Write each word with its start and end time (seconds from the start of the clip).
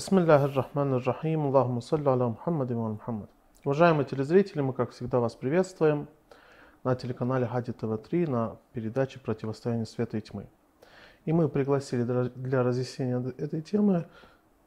Бисмиллахи 0.00 0.54
рахмани 0.56 0.98
рахим, 1.04 1.48
Аллахумма 1.48 1.82
салли 1.82 2.08
аля 2.08 2.28
Мухаммад 2.28 2.70
Мухаммад. 2.70 3.28
Уважаемые 3.66 4.06
телезрители, 4.06 4.62
мы, 4.62 4.72
как 4.72 4.92
всегда, 4.92 5.20
вас 5.20 5.34
приветствуем 5.34 6.08
на 6.84 6.94
телеканале 6.94 7.46
Хади 7.46 7.72
ТВ-3 7.72 8.30
на 8.30 8.56
передаче 8.72 9.20
«Противостояние 9.20 9.84
света 9.84 10.16
и 10.16 10.22
тьмы». 10.22 10.46
И 11.26 11.34
мы 11.34 11.50
пригласили 11.50 12.04
для 12.04 12.62
разъяснения 12.62 13.22
этой 13.36 13.60
темы 13.60 14.06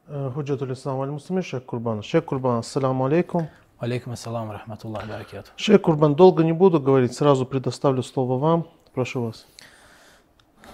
э, 0.06 0.30
Худжатуль 0.32 0.72
Ислам 0.72 1.00
Аль 1.00 1.10
Муслими 1.10 1.40
Шейх 1.40 1.64
Курбан. 1.64 2.04
Шейх 2.04 2.26
Курбан, 2.26 2.58
ассаламу 2.58 3.06
алейкум. 3.06 3.48
Алейкум 3.80 4.12
ассалам, 4.12 4.52
рахматуллах, 4.52 5.04
баракату. 5.08 5.50
Шейх 5.56 5.82
Курбан, 5.82 6.14
долго 6.14 6.44
не 6.44 6.52
буду 6.52 6.78
говорить, 6.78 7.12
сразу 7.12 7.44
предоставлю 7.44 8.04
слово 8.04 8.38
вам. 8.38 8.68
Прошу 8.94 9.24
вас. 9.24 9.48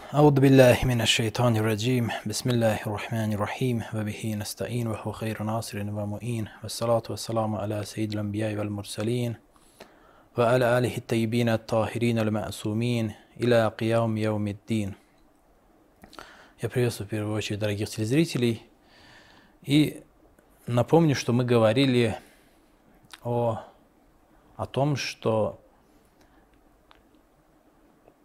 أعوذ 0.09 0.31
بالله 0.31 0.77
من 0.85 1.01
الشيطان 1.01 1.57
الرجيم 1.57 2.11
بسم 2.25 2.49
الله 2.49 2.79
الرحمن 2.87 3.33
الرحيم 3.33 3.83
وبه 3.93 4.35
نستعين 4.35 4.87
وهو 4.87 5.11
خير 5.11 5.43
ناصر 5.43 5.77
ومؤين 5.79 6.47
والصلاة 6.63 7.03
والسلام 7.09 7.55
على 7.55 7.83
سيد 7.85 8.13
الأنبياء 8.13 8.55
والمرسلين 8.55 9.35
وعلى 10.37 10.77
آله 10.77 10.97
الطيبين 10.97 11.49
الطاهرين 11.49 12.19
المعصومين 12.19 13.13
إلى 13.41 13.67
قيام 13.67 14.17
يوم 14.17 14.47
الدين 14.47 14.93
Я 16.61 16.69
приветствую 16.69 17.07
в 17.07 17.09
первую 17.09 17.35
очередь 17.35 17.59
дорогих 17.59 17.89
телезрителей 17.89 18.63
и 19.63 20.03
напомню, 20.67 21.15
что 21.15 21.33
мы 21.33 21.43
говорили 21.43 22.15
о, 23.23 23.59
о 24.55 24.65
том, 24.65 24.95
что 24.95 25.59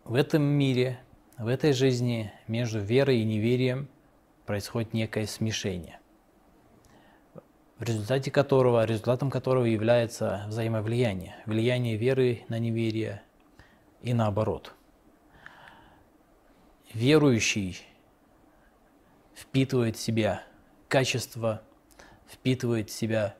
в 0.04 0.14
этом 0.14 0.42
мире 0.42 1.00
в 1.37 1.47
этой 1.47 1.73
жизни 1.73 2.31
между 2.47 2.79
верой 2.79 3.19
и 3.19 3.25
неверием 3.25 3.87
происходит 4.45 4.93
некое 4.93 5.27
смешение, 5.27 5.99
в 7.77 7.83
результате 7.83 8.31
которого, 8.31 8.85
результатом 8.85 9.29
которого 9.29 9.65
является 9.65 10.45
взаимовлияние, 10.47 11.35
влияние 11.45 11.97
веры 11.97 12.43
на 12.47 12.59
неверие 12.59 13.21
и 14.01 14.13
наоборот. 14.13 14.73
Верующий 16.93 17.81
впитывает 19.35 19.97
в 19.97 19.99
себя 19.99 20.43
качество, 20.87 21.61
впитывает 22.29 22.89
в 22.89 22.93
себя 22.93 23.35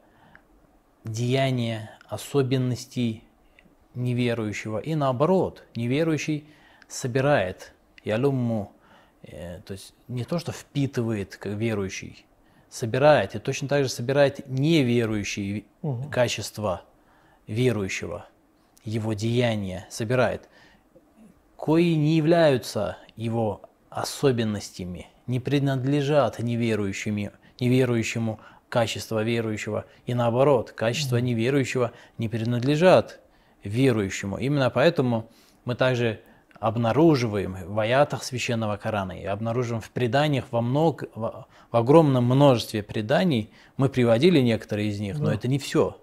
деяния, 1.06 1.98
особенности 2.08 3.24
неверующего. 3.94 4.80
И 4.80 4.96
наоборот, 4.96 5.64
неверующий 5.76 6.50
собирает 6.90 7.75
ялумму, 8.06 8.72
э, 9.24 9.60
то 9.66 9.74
есть 9.74 9.94
не 10.08 10.24
то, 10.24 10.40
что 10.40 10.52
впитывает 10.52 11.36
как 11.36 11.54
верующий, 11.54 12.26
собирает, 12.70 13.36
и 13.36 13.40
точно 13.40 13.68
так 13.68 13.84
же 13.84 13.90
собирает 13.90 14.48
неверующие 14.48 15.66
угу. 15.82 16.10
качества 16.10 16.84
верующего, 17.48 18.28
его 18.84 19.14
деяния 19.14 19.88
собирает, 19.90 20.50
кои 21.58 21.96
не 21.96 22.18
являются 22.18 22.98
его 23.16 23.62
особенностями, 23.90 25.08
не 25.26 25.40
принадлежат 25.40 26.40
неверующими, 26.40 27.32
неверующему 27.60 28.40
качество 28.70 29.24
верующего, 29.24 29.86
и 30.06 30.14
наоборот, 30.14 30.72
качество 30.72 31.18
неверующего 31.18 31.94
не 32.18 32.28
принадлежат 32.28 33.20
верующему. 33.64 34.38
Именно 34.38 34.70
поэтому 34.70 35.30
мы 35.64 35.76
также 35.76 36.20
обнаруживаем 36.60 37.58
в 37.66 37.80
аятах 37.80 38.24
Священного 38.24 38.78
Корана 38.78 39.12
и 39.12 39.26
обнаруживаем 39.26 39.82
в 39.82 39.90
преданиях 39.92 40.46
во 40.52 40.62
много, 40.62 41.08
в, 41.16 41.48
в 41.72 41.76
огромном 41.76 42.26
множестве 42.26 42.84
преданий, 42.84 43.52
мы 43.78 43.90
приводили 43.90 44.40
некоторые 44.40 44.90
из 44.90 45.00
них, 45.00 45.18
да. 45.18 45.26
но 45.26 45.34
это 45.34 45.48
не 45.48 45.60
все. 45.60 45.98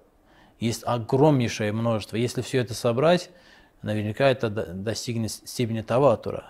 Есть 0.61 0.85
огромнейшее 0.85 1.73
множество. 1.73 2.17
Если 2.17 2.43
все 2.43 2.59
это 2.59 2.75
собрать, 2.75 3.31
наверняка 3.83 4.29
это 4.29 4.49
достигнет 4.49 5.31
степени 5.33 5.81
таватура. 5.81 6.45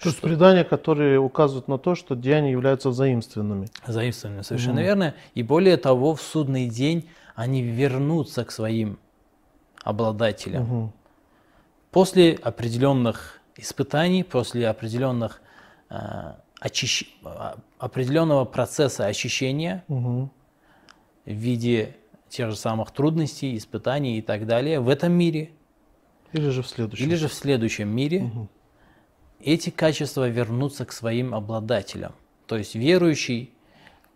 То 0.00 0.08
есть 0.08 0.20
предания, 0.20 0.64
которые 0.64 1.18
указывают 1.18 1.68
на 1.68 1.76
то, 1.76 1.94
что 1.94 2.16
деяния 2.16 2.52
являются 2.52 2.88
взаимственными. 2.88 3.68
Взаимственными, 3.86 4.40
совершенно 4.40 4.76
угу. 4.76 4.84
верно. 4.84 5.14
И 5.34 5.42
более 5.42 5.76
того, 5.76 6.14
в 6.14 6.22
судный 6.22 6.68
день 6.68 7.10
они 7.34 7.62
вернутся 7.62 8.46
к 8.46 8.50
своим 8.50 8.98
обладателям. 9.84 10.62
Угу. 10.62 10.92
После 11.90 12.34
определенных 12.34 13.39
испытаний, 13.60 14.24
после 14.24 14.68
определенных, 14.68 15.40
э, 15.88 16.34
очищ... 16.60 17.04
определенного 17.78 18.44
процесса 18.44 19.06
очищения 19.06 19.84
угу. 19.88 20.30
в 21.24 21.30
виде 21.30 21.96
тех 22.28 22.50
же 22.50 22.56
самых 22.56 22.92
трудностей, 22.92 23.56
испытаний 23.56 24.18
и 24.18 24.22
так 24.22 24.46
далее 24.46 24.80
в 24.80 24.88
этом 24.88 25.12
мире. 25.12 25.50
Или 26.32 26.50
же 26.50 26.62
в 26.62 26.68
следующем. 26.68 27.06
Или 27.06 27.14
же 27.16 27.28
в 27.28 27.34
следующем 27.34 27.88
мире. 27.88 28.22
Угу. 28.22 28.48
Эти 29.40 29.70
качества 29.70 30.28
вернутся 30.28 30.84
к 30.84 30.92
своим 30.92 31.34
обладателям. 31.34 32.14
То 32.46 32.56
есть 32.56 32.74
верующий 32.74 33.54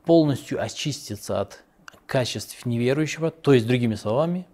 полностью 0.04 0.62
очистится 0.62 1.40
от 1.40 1.64
качеств 2.06 2.66
неверующего, 2.66 3.30
то 3.30 3.54
есть, 3.54 3.66
другими 3.66 3.94
словами, 3.94 4.46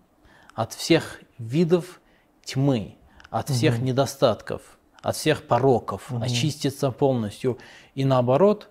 от 0.54 0.72
всех 0.72 1.20
видов 1.38 2.00
тьмы, 2.44 2.96
от 3.30 3.50
всех 3.50 3.76
угу. 3.76 3.84
недостатков, 3.84 4.78
от 5.02 5.16
всех 5.16 5.46
пороков, 5.46 6.10
угу. 6.10 6.22
очистится 6.22 6.90
полностью. 6.90 7.58
И 7.94 8.04
наоборот, 8.04 8.70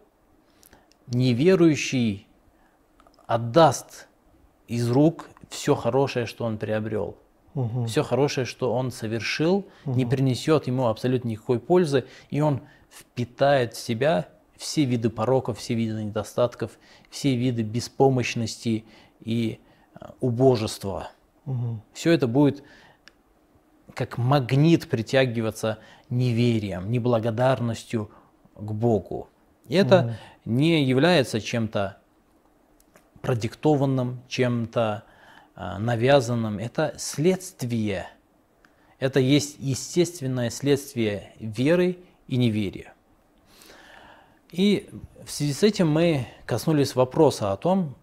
неверующий 1.08 2.28
отдаст 3.26 4.08
из 4.68 4.90
рук 4.90 5.30
все 5.50 5.76
хорошее, 5.76 6.26
что 6.26 6.46
он 6.46 6.58
приобрел. 6.58 7.18
Угу. 7.56 7.86
Все 7.86 8.04
хорошее, 8.04 8.46
что 8.46 8.74
он 8.74 8.92
совершил, 8.92 9.66
угу. 9.86 9.96
не 9.96 10.06
принесет 10.06 10.68
ему 10.68 10.88
абсолютно 10.88 11.30
никакой 11.30 11.60
пользы, 11.60 12.06
и 12.30 12.42
он 12.42 12.62
впитает 12.92 13.74
в 13.74 13.80
себя 13.80 14.28
все 14.56 14.86
виды 14.86 15.10
пороков, 15.10 15.58
все 15.58 15.74
виды 15.74 16.04
недостатков, 16.04 16.78
все 17.10 17.36
виды 17.36 17.64
беспомощности 17.64 18.86
и 19.22 19.60
э, 20.00 20.06
убожества. 20.20 21.12
Угу. 21.46 21.82
Все 21.94 22.12
это 22.12 22.28
будет 22.28 22.64
как 23.94 24.18
магнит 24.18 24.90
притягиваться 24.90 25.80
неверием, 26.10 26.92
неблагодарностью 26.92 28.12
к 28.56 28.72
Богу. 28.72 29.30
И 29.68 29.76
это 29.76 30.00
угу. 30.00 30.14
не 30.46 30.84
является 30.84 31.40
чем-то 31.40 31.98
продиктованным, 33.22 34.22
чем-то 34.28 35.04
э, 35.56 35.78
навязанным. 35.78 36.58
Это 36.58 36.94
следствие. 36.98 38.08
Это 39.00 39.20
есть 39.20 39.58
естественное 39.60 40.50
следствие 40.50 41.34
веры 41.40 42.00
и 42.28 42.38
неверия. 42.38 42.94
И 44.52 44.90
в 45.24 45.30
связи 45.30 45.54
с 45.54 45.64
этим 45.64 45.90
мы 45.90 46.28
коснулись 46.46 46.96
вопроса 46.96 47.52
о 47.52 47.58
том, 47.58 47.96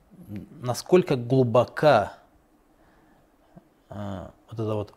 насколько 0.60 1.16
глубока 1.16 2.14
э, 3.90 4.28
вот 4.50 4.55
эта 4.55 4.75
вот 4.75 4.94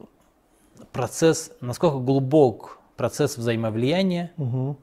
процесс, 0.91 1.51
насколько 1.61 1.97
глубок 1.97 2.79
процесс 2.95 3.37
взаимовлияния, 3.37 4.31
угу. 4.37 4.77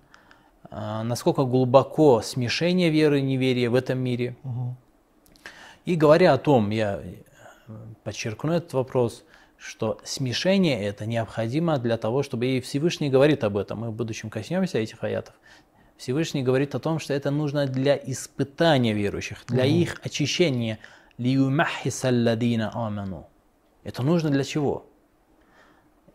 насколько 0.71 1.45
глубоко 1.45 2.23
смешение 2.23 2.91
веры 2.91 3.21
и 3.21 3.23
неверия 3.23 3.69
в 3.69 3.75
этом 3.75 3.99
мире. 3.99 4.37
Угу. 4.43 4.77
И 5.85 5.95
говоря 5.97 6.33
о 6.33 6.39
том, 6.39 6.71
я 6.71 7.03
подчеркну 8.05 8.53
этот 8.55 8.73
вопрос, 8.73 9.25
что 9.59 10.01
смешение 10.05 10.83
это 10.83 11.07
необходимо 11.07 11.79
для 11.79 11.97
того, 11.97 12.23
чтобы 12.23 12.47
и 12.47 12.61
Всевышний 12.61 13.11
говорит 13.11 13.45
об 13.45 13.57
этом, 13.57 13.81
мы 13.81 13.91
в 13.91 13.95
будущем 13.95 14.31
коснемся 14.31 14.79
этих 14.79 15.03
аятов. 15.05 15.35
Всевышний 15.97 16.43
говорит 16.43 16.75
о 16.75 16.79
том, 16.79 16.99
что 16.99 17.15
это 17.15 17.31
нужно 17.31 17.67
для 17.67 17.97
испытания 17.97 18.93
верующих, 18.93 19.45
для 19.47 19.65
угу. 19.65 19.73
их 19.73 20.01
очищения. 20.05 20.79
Это 23.85 24.03
нужно 24.03 24.31
для 24.31 24.45
чего? 24.45 24.87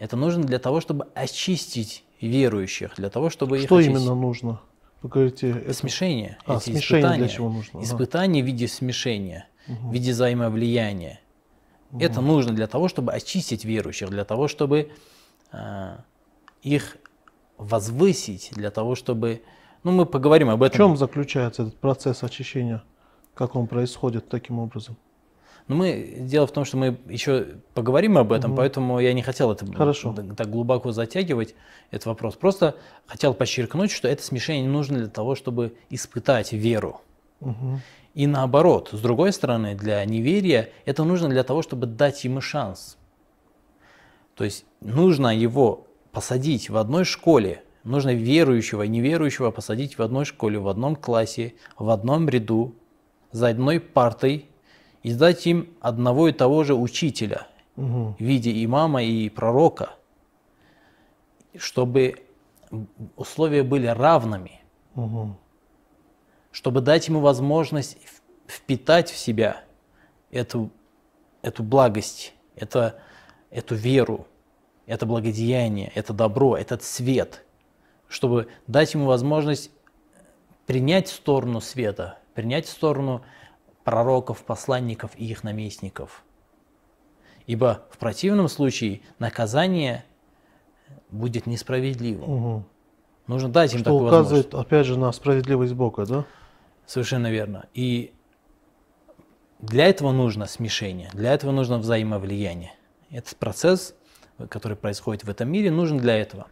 Это 0.01 0.18
нужно 0.18 0.44
для 0.44 0.57
того, 0.57 0.81
чтобы 0.81 1.09
очистить 1.13 2.03
верующих, 2.19 2.95
для 2.98 3.12
того, 3.12 3.30
чтобы 3.30 3.59
Что 3.59 3.80
их 3.80 3.86
именно 3.86 4.15
нужно? 4.15 4.59
Вы 5.03 5.09
говорите, 5.09 5.51
это... 5.51 5.74
Смешение. 5.74 6.39
А, 6.48 6.57
эти 6.57 6.71
смешение 6.71 7.01
испытания, 7.01 7.18
для 7.19 7.27
чего 7.27 7.50
нужно? 7.51 7.83
Испытания 7.83 8.42
в 8.42 8.45
виде 8.48 8.68
смешения, 8.68 9.48
угу. 9.68 9.89
в 9.89 9.94
виде 9.94 10.12
взаимовлияния. 10.12 11.19
Угу. 11.92 12.01
Это 12.01 12.19
нужно 12.21 12.53
для 12.53 12.65
того, 12.65 12.88
чтобы 12.88 13.12
очистить 13.12 13.63
верующих, 13.63 14.09
для 14.09 14.25
того, 14.25 14.48
чтобы 14.48 14.89
э, 15.51 15.98
их 16.63 16.98
возвысить, 17.59 18.50
для 18.53 18.71
того, 18.71 18.95
чтобы... 18.95 19.44
Ну, 19.83 19.92
мы 19.92 20.07
поговорим 20.07 20.50
об 20.50 20.63
этом. 20.63 20.74
В 20.74 20.77
чем 20.77 20.98
заключается 20.98 21.62
этот 21.62 21.77
процесс 21.77 22.24
очищения? 22.24 22.81
Как 23.36 23.56
он 23.56 23.68
происходит 23.68 24.30
таким 24.30 24.57
образом? 24.57 24.98
Но 25.68 25.75
мы, 25.75 26.16
дело 26.19 26.48
в 26.48 26.52
том, 26.52 26.66
что 26.66 26.78
мы 26.78 26.98
еще 27.08 27.48
поговорим 27.74 28.18
об 28.18 28.31
этом, 28.31 28.52
угу. 28.52 28.58
поэтому 28.58 29.00
я 29.00 29.13
не 29.13 29.22
хотел 29.22 29.52
это 29.52 29.66
Хорошо. 29.74 30.16
так 30.36 30.50
глубоко 30.50 30.92
затягивать, 30.92 31.56
этот 31.92 32.08
вопрос. 32.08 32.36
Просто 32.36 32.75
хотел 33.06 33.34
подчеркнуть, 33.34 33.92
что 33.92 34.08
это 34.08 34.24
смешение 34.24 34.69
нужно 34.69 34.98
для 35.00 35.08
того, 35.08 35.36
чтобы 35.36 35.75
испытать 35.90 36.52
веру. 36.52 37.02
Угу. 37.42 37.80
И 38.13 38.28
наоборот, 38.28 38.90
с 38.92 39.00
другой 39.00 39.31
стороны, 39.31 39.75
для 39.75 40.04
неверия 40.06 40.69
это 40.86 41.04
нужно 41.04 41.30
для 41.30 41.44
того, 41.44 41.62
чтобы 41.62 41.88
дать 41.88 42.24
ему 42.24 42.42
шанс. 42.42 42.98
То 44.36 44.44
есть 44.44 44.66
нужно 44.81 45.36
его 45.36 45.88
посадить 46.12 46.69
в 46.69 46.78
одной 46.78 47.06
школе, 47.06 47.63
нужно 47.84 48.13
верующего 48.13 48.84
и 48.84 48.88
неверующего 48.90 49.52
посадить 49.52 49.98
в 49.98 50.02
одной 50.02 50.25
школе, 50.25 50.60
в 50.60 50.68
одном 50.68 50.96
классе, 50.96 51.54
в 51.78 51.90
одном 51.90 52.28
ряду, 52.28 52.75
за 53.31 53.50
одной 53.50 53.80
партой 53.80 54.50
и 55.03 55.13
дать 55.13 55.45
им 55.48 55.74
одного 55.81 56.27
и 56.27 56.31
того 56.31 56.63
же 56.63 56.75
учителя 56.75 57.48
Мгм. 57.75 58.15
в 58.15 58.19
виде 58.19 58.63
имама 58.63 59.03
и 59.03 59.30
пророка, 59.30 59.95
чтобы 61.57 62.24
условия 63.15 63.63
были 63.63 63.88
равными, 63.88 64.62
Мгм. 64.95 65.38
чтобы 66.51 66.81
дать 66.81 67.07
ему 67.07 67.19
возможность 67.19 67.98
впитать 68.48 69.09
в 69.09 69.18
себя 69.18 69.63
эту, 70.31 70.69
эту 71.42 71.63
благость, 71.63 72.33
это, 72.56 73.00
эту 73.50 73.75
веру, 73.75 74.27
это 74.86 75.06
благодеяние, 75.06 75.92
это 75.95 76.13
добро, 76.13 76.57
этот 76.57 76.83
свет, 76.83 77.44
чтобы 78.07 78.48
дать 78.68 78.94
ему 78.94 79.06
возможность 79.06 79.71
принять 80.65 81.07
сторону 81.07 81.62
света, 81.62 82.19
принять 82.33 82.68
сторону 82.68 83.24
пророков, 83.83 84.44
посланников 84.44 85.12
и 85.18 85.25
их 85.25 85.44
наместников. 85.44 86.24
Ибо 87.48 87.86
в 87.89 87.98
противном 87.98 88.48
случае 88.48 89.01
наказание 89.19 90.06
будет 91.10 91.48
несправедливым. 91.48 92.30
Мгм. 92.30 92.66
Нужно 93.28 93.50
дать 93.50 93.74
им 93.74 93.80
Что 93.80 93.86
такую 93.86 94.04
возможность. 94.04 94.48
указывает, 94.48 94.68
опять 94.68 94.86
же, 94.86 95.00
на 95.00 95.12
справедливость 95.12 95.74
Бога, 95.74 96.06
да? 96.06 96.25
Совершенно 96.86 97.31
верно. 97.31 97.68
И 97.74 98.13
для 99.60 99.88
этого 99.88 100.12
нужно 100.12 100.48
смешение, 100.48 101.10
для 101.13 101.34
этого 101.34 101.51
нужно 101.51 101.77
взаимовлияние. 101.77 102.74
Этот 103.10 103.36
процесс, 103.38 103.95
который 104.50 104.75
происходит 104.75 105.24
в 105.24 105.30
этом 105.30 105.50
мире, 105.50 105.72
нужен 105.72 105.98
для 105.98 106.18
этого. 106.18 106.48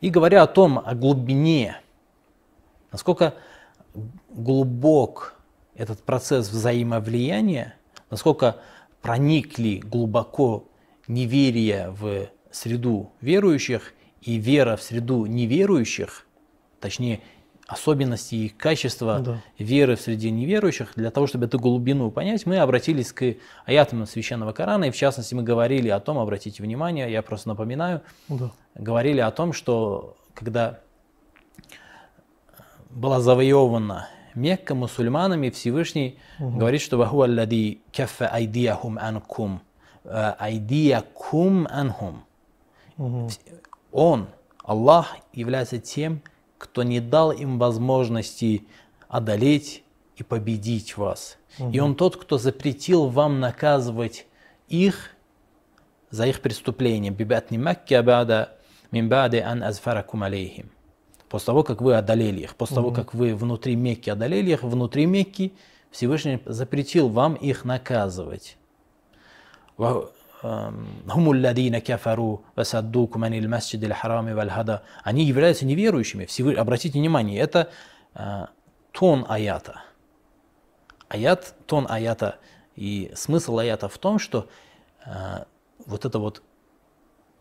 И 0.00 0.10
говоря 0.10 0.42
о 0.42 0.46
том, 0.46 0.78
о 0.78 0.94
глубине, 0.94 1.80
насколько 2.90 3.34
глубок 4.30 5.40
этот 5.76 6.02
процесс 6.02 6.50
взаимовлияния, 6.50 7.74
насколько 8.10 8.56
проникли 9.00 9.80
глубоко 9.84 10.68
неверие 11.08 11.90
в 11.90 12.28
среду 12.50 13.12
верующих 13.20 13.94
и 14.20 14.36
вера 14.36 14.76
в 14.76 14.82
среду 14.82 15.26
неверующих, 15.26 16.26
точнее, 16.80 17.20
особенности 17.66 18.34
и 18.34 18.48
качества 18.50 19.20
Да. 19.20 19.42
веры 19.58 19.96
в 19.96 20.00
среде 20.00 20.30
неверующих, 20.30 20.92
для 20.94 21.10
того, 21.10 21.26
чтобы 21.26 21.46
эту 21.46 21.58
глубину 21.58 22.10
понять, 22.10 22.44
мы 22.44 22.58
обратились 22.58 23.12
к 23.12 23.34
аятам 23.64 24.06
Священного 24.06 24.52
Корана, 24.52 24.84
и 24.84 24.90
в 24.90 24.96
частности 24.96 25.34
мы 25.34 25.42
говорили 25.42 25.88
о 25.88 25.98
том, 25.98 26.18
обратите 26.18 26.62
внимание, 26.62 27.10
я 27.10 27.22
просто 27.22 27.48
напоминаю, 27.48 28.02
Да. 28.28 28.50
говорили 28.74 29.20
о 29.20 29.30
том, 29.30 29.52
что 29.54 30.16
когда 30.34 30.80
была 32.90 33.20
завоевана 33.20 34.08
Мекка 34.34 34.74
мусульманами, 34.74 35.50
Всевышний 35.50 36.18
говорит, 36.38 36.80
что 36.80 36.96
«Вахуа 36.96 37.26
аллади 37.26 37.80
каффа 37.92 38.28
айдияхум 38.28 38.98
анкум, 38.98 39.60
э, 40.04 40.34
айдиякум 40.38 41.66
анхум». 41.70 42.24
Он, 43.90 44.28
Аллах, 44.64 45.16
является 45.32 45.78
тем, 45.78 46.22
кто 46.58 46.82
не 46.82 47.00
дал 47.00 47.32
им 47.32 47.58
возможности 47.58 48.66
одолеть 49.08 49.82
и 50.16 50.22
победить 50.22 50.96
вас. 50.96 51.36
И 51.72 51.80
Он 51.80 51.94
тот, 51.94 52.16
кто 52.16 52.38
запретил 52.38 53.08
вам 53.08 53.40
наказывать 53.40 54.26
их 54.68 55.10
за 56.10 56.26
их 56.26 56.40
преступления. 56.40 57.10
Бибатни 57.10 57.58
Макка 57.58 58.02
бада 58.02 58.56
мин 58.90 59.08
баде 59.08 59.42
ан 59.42 59.62
азфаракум 59.62 60.22
алейхим 60.22 60.70
после 61.32 61.46
того, 61.46 61.62
как 61.62 61.80
вы 61.80 61.96
одолели 61.96 62.42
их, 62.42 62.56
после 62.56 62.76
угу. 62.76 62.90
того, 62.90 62.94
как 62.94 63.14
вы 63.14 63.34
внутри 63.34 63.74
Мекки 63.74 64.10
одолели 64.10 64.50
их, 64.50 64.62
внутри 64.62 65.06
Мекки 65.06 65.54
Всевышний 65.90 66.42
запретил 66.44 67.08
вам 67.08 67.36
их 67.36 67.64
наказывать. 67.64 68.58
Эм, 69.78 70.86
Они 75.04 75.24
являются 75.24 75.64
неверующими. 75.64 76.28
Обратите 76.54 76.98
внимание, 76.98 77.40
это 77.40 77.70
э, 78.14 78.48
тон 78.90 79.24
аята. 79.26 79.80
Аят, 81.08 81.54
тон 81.64 81.86
аята 81.88 82.36
и 82.76 83.10
смысл 83.14 83.56
аята 83.56 83.88
в 83.88 83.96
том, 83.96 84.18
что 84.18 84.50
э, 85.06 85.44
вот 85.86 86.04
это 86.04 86.18
вот, 86.18 86.42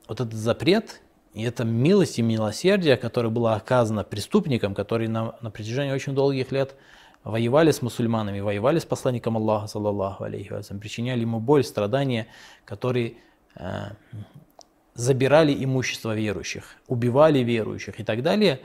вот 0.07 0.21
этот 0.21 0.33
запрет 0.33 1.01
и 1.33 1.43
это 1.43 1.63
милость 1.63 2.19
и 2.19 2.21
милосердие, 2.21 2.97
которое 2.97 3.29
было 3.29 3.55
оказано 3.55 4.03
преступникам, 4.03 4.75
которые 4.75 5.09
на, 5.09 5.35
на 5.41 5.49
протяжении 5.49 5.93
очень 5.93 6.13
долгих 6.13 6.51
лет 6.51 6.75
воевали 7.23 7.71
с 7.71 7.81
мусульманами, 7.81 8.39
воевали 8.39 8.79
с 8.79 8.85
посланником 8.85 9.37
Аллаха, 9.37 9.67
саллаллаху 9.67 10.23
алейхи 10.23 10.51
вассалям, 10.51 10.81
причиняли 10.81 11.21
ему 11.21 11.39
боль, 11.39 11.63
страдания, 11.63 12.27
которые 12.65 13.15
э, 13.55 13.91
забирали 14.93 15.63
имущество 15.63 16.15
верующих, 16.15 16.75
убивали 16.87 17.39
верующих 17.39 17.99
и 17.99 18.03
так 18.03 18.23
далее, 18.23 18.59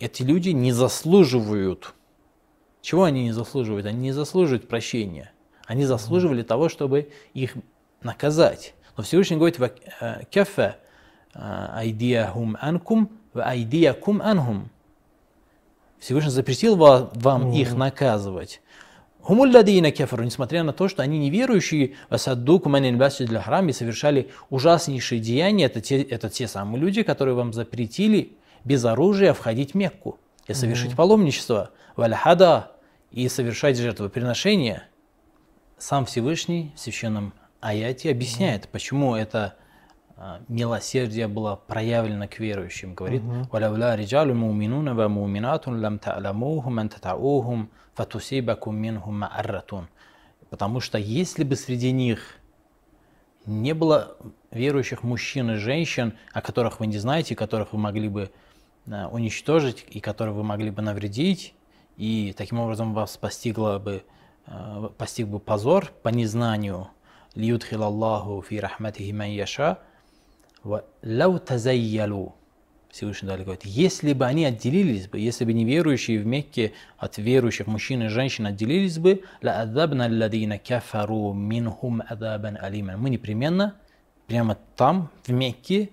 эти 0.00 0.22
люди 0.22 0.50
не 0.50 0.72
заслуживают. 0.72 1.94
Чего 2.80 3.04
они 3.04 3.24
не 3.24 3.32
заслуживают? 3.32 3.84
Они 3.86 3.98
не 3.98 4.12
заслуживают 4.12 4.68
прощения. 4.68 5.32
Они 5.66 5.84
заслуживали 5.84 6.42
того, 6.42 6.68
чтобы 6.68 7.10
их 7.34 7.54
наказать. 8.00 8.74
Но 8.96 9.02
Всевышний 9.02 9.36
говорит, 9.36 9.58
«Ва- 9.58 9.72
э, 10.00 10.24
«Кафа 10.32 10.62
э, 10.62 10.87
айдияхум 11.34 12.56
анкум, 12.60 13.10
ва 13.34 13.44
айдиякум 13.44 14.22
анхум». 14.22 14.70
Всевышний 15.98 16.30
запретил 16.30 16.76
ва- 16.76 17.10
вам 17.14 17.52
их 17.52 17.74
наказывать. 17.74 18.60
Хумулладина 19.20 19.90
кефару, 19.90 20.24
несмотря 20.24 20.62
на 20.62 20.72
то, 20.72 20.88
что 20.88 21.02
они 21.02 21.18
неверующие, 21.18 21.96
васаддуку 22.08 22.68
манин 22.68 22.96
для 22.96 23.42
храм 23.42 23.68
и 23.68 23.72
совершали 23.72 24.30
ужаснейшие 24.48 25.20
деяния, 25.20 25.66
это 25.66 25.80
те, 25.80 26.00
это 26.00 26.30
те 26.30 26.48
самые 26.48 26.80
люди, 26.80 27.02
которые 27.02 27.34
вам 27.34 27.52
запретили 27.52 28.38
без 28.64 28.84
оружия 28.84 29.34
входить 29.34 29.72
в 29.72 29.74
Мекку 29.74 30.18
и 30.46 30.54
совершить 30.54 30.96
паломничество, 30.96 31.70
вальхада, 31.96 32.72
и 33.10 33.28
совершать 33.28 33.76
жертвоприношения. 33.78 34.84
Сам 35.78 36.06
Всевышний 36.06 36.72
в 36.74 36.80
священном 36.80 37.32
аяте 37.60 38.10
объясняет, 38.10 38.68
почему 38.68 39.14
это 39.14 39.54
а, 40.20 40.40
милосердие 40.48 41.28
было 41.28 41.54
проявлено 41.54 42.26
к 42.26 42.40
верующим. 42.40 42.94
Говорит, 42.94 43.22
«Валяуля 43.52 43.94
риджалю 43.94 44.34
муминуна 44.34 44.92
ва 44.92 45.06
муминатун 45.06 45.80
лам 45.80 46.00
та'ламухум 46.00 46.80
ан 46.80 46.88
татаухум 46.88 47.70
фатусибакум 47.94 48.76
минхум 48.76 49.20
ма'арратун». 49.20 49.86
Потому 50.50 50.80
что 50.80 50.98
если 50.98 51.44
бы 51.44 51.54
среди 51.54 51.92
них 51.92 52.38
не 53.46 53.74
было 53.74 54.16
верующих 54.50 55.04
мужчин 55.04 55.52
и 55.52 55.54
женщин, 55.54 56.14
о 56.32 56.42
которых 56.42 56.80
вы 56.80 56.88
не 56.88 56.98
знаете, 56.98 57.36
которых 57.36 57.72
вы 57.72 57.78
могли 57.78 58.08
бы 58.08 58.32
э, 58.86 59.06
уничтожить 59.06 59.86
и 59.88 60.00
которые 60.00 60.34
вы 60.34 60.42
могли 60.42 60.70
бы 60.70 60.82
навредить, 60.82 61.54
и 61.96 62.34
таким 62.36 62.58
образом 62.58 62.92
вас 62.92 63.16
постигло 63.16 63.78
бы, 63.78 64.02
э, 64.46 64.88
постиг 64.98 65.28
бы 65.28 65.38
позор 65.38 65.92
по 66.02 66.08
незнанию, 66.08 66.88
«Лиюдхил 67.36 67.84
Аллаху 67.84 68.42
фи 68.42 68.58
рахматихи 68.58 69.12
ман 69.12 69.28
яша», 69.28 69.78
Лау 70.64 71.38
тазайялу. 71.38 72.34
Всевышний 72.90 73.28
далее 73.28 73.44
говорит, 73.44 73.64
если 73.66 74.14
бы 74.14 74.24
они 74.24 74.46
отделились 74.46 75.08
бы, 75.08 75.18
если 75.18 75.44
бы 75.44 75.52
неверующие 75.52 76.18
в 76.18 76.26
Мекке 76.26 76.72
от 76.96 77.18
верующих 77.18 77.66
мужчин 77.66 78.02
и 78.02 78.08
женщин 78.08 78.46
отделились 78.46 78.98
бы, 78.98 79.22
кафару 80.58 81.34
минхум 81.34 82.02
алиман. 82.08 82.98
Мы 82.98 83.10
непременно 83.10 83.76
прямо 84.26 84.56
там, 84.76 85.10
в 85.26 85.32
Мекке, 85.32 85.90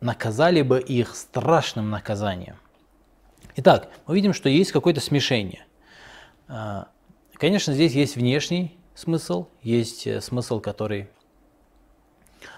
наказали 0.00 0.62
бы 0.62 0.80
их 0.80 1.14
страшным 1.14 1.90
наказанием. 1.90 2.56
Итак, 3.56 3.90
мы 4.06 4.14
видим, 4.14 4.32
что 4.32 4.48
есть 4.48 4.72
какое-то 4.72 5.00
смешение. 5.00 5.66
А, 6.48 6.88
конечно, 7.34 7.74
здесь 7.74 7.92
есть 7.92 8.16
внешний 8.16 8.78
смысл, 8.94 9.48
есть 9.62 10.06
э, 10.06 10.20
смысл, 10.20 10.60
который 10.60 11.08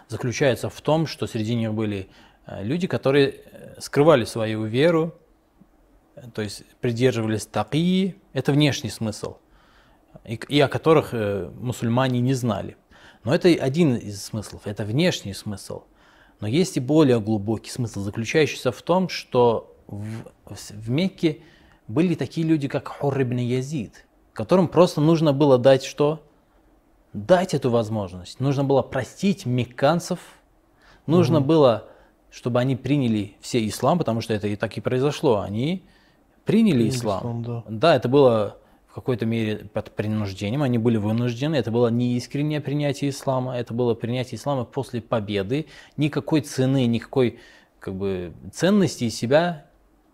заключается 0.09 0.69
в 0.69 0.81
том, 0.81 1.07
что 1.07 1.27
среди 1.27 1.55
них 1.55 1.73
были 1.73 2.09
э, 2.47 2.63
люди, 2.63 2.87
которые 2.87 3.29
э, 3.31 3.81
скрывали 3.81 4.25
свою 4.25 4.65
веру, 4.65 5.15
э, 6.17 6.23
то 6.35 6.43
есть 6.43 6.65
придерживались 6.81 7.47
такии, 7.47 8.17
это 8.33 8.53
внешний 8.53 8.91
смысл, 8.91 9.37
и, 10.25 10.35
и 10.49 10.61
о 10.61 10.69
которых 10.69 11.13
мусульмане 11.13 12.21
не 12.21 12.35
знали. 12.35 12.77
Но 13.25 13.35
это 13.35 13.49
один 13.49 13.95
из 13.97 14.23
смыслов, 14.23 14.67
это 14.67 14.85
внешний 14.85 15.35
смысл. 15.35 15.85
Но 16.41 16.49
есть 16.49 16.77
и 16.77 16.81
более 16.81 17.21
глубокий 17.21 17.71
смысл, 17.71 18.01
заключающийся 18.01 18.73
в 18.73 18.83
том, 18.83 19.09
что 19.09 19.77
в, 19.87 20.25
в 20.45 20.91
Мекке 20.91 21.43
были 21.87 22.15
такие 22.15 22.47
люди, 22.47 22.67
как 22.69 22.89
Хур 22.89 23.23
ибн 23.23 23.39
Язид, 23.39 24.07
которым 24.33 24.67
просто 24.67 25.01
нужно 25.01 25.33
было 25.33 25.59
дать 25.59 25.85
что? 25.85 26.27
Дать 27.13 27.55
эту 27.55 27.71
возможность. 27.71 28.41
Нужно 28.41 28.65
было 28.65 28.83
простить 28.83 29.45
мекканцев, 29.47 30.19
нужно 31.07 31.39
угу. 31.39 31.47
было, 31.49 31.89
чтобы 32.31 32.61
они 32.61 32.77
приняли 32.77 33.37
все 33.41 33.67
ислам, 33.67 33.99
потому 33.99 34.21
что 34.21 34.33
это 34.35 34.49
и 34.49 34.57
так 34.57 34.77
и 34.77 34.81
произошло. 34.81 35.41
Они 35.41 35.85
приняли, 36.45 36.73
приняли 36.75 36.89
ислам. 36.89 37.21
ислам 37.21 37.43
да. 37.43 37.65
да, 37.69 37.97
это 37.97 38.09
было 38.09 38.57
в 38.87 38.95
какой-то 38.95 39.25
мере 39.25 39.57
под 39.73 39.91
принуждением, 39.93 40.63
они 40.63 40.77
были 40.77 40.99
вынуждены, 40.99 41.57
это 41.57 41.71
было 41.71 41.89
не 41.89 42.15
искреннее 42.17 42.61
принятие 42.61 43.11
ислама, 43.11 43.57
это 43.57 43.73
было 43.73 43.95
принятие 43.95 44.39
ислама 44.39 44.65
после 44.65 45.01
победы, 45.01 45.67
никакой 45.97 46.43
цены, 46.43 46.85
никакой 46.87 47.39
как 47.81 47.95
бы, 47.95 48.35
ценности 48.53 49.05
из 49.05 49.17
себя 49.17 49.65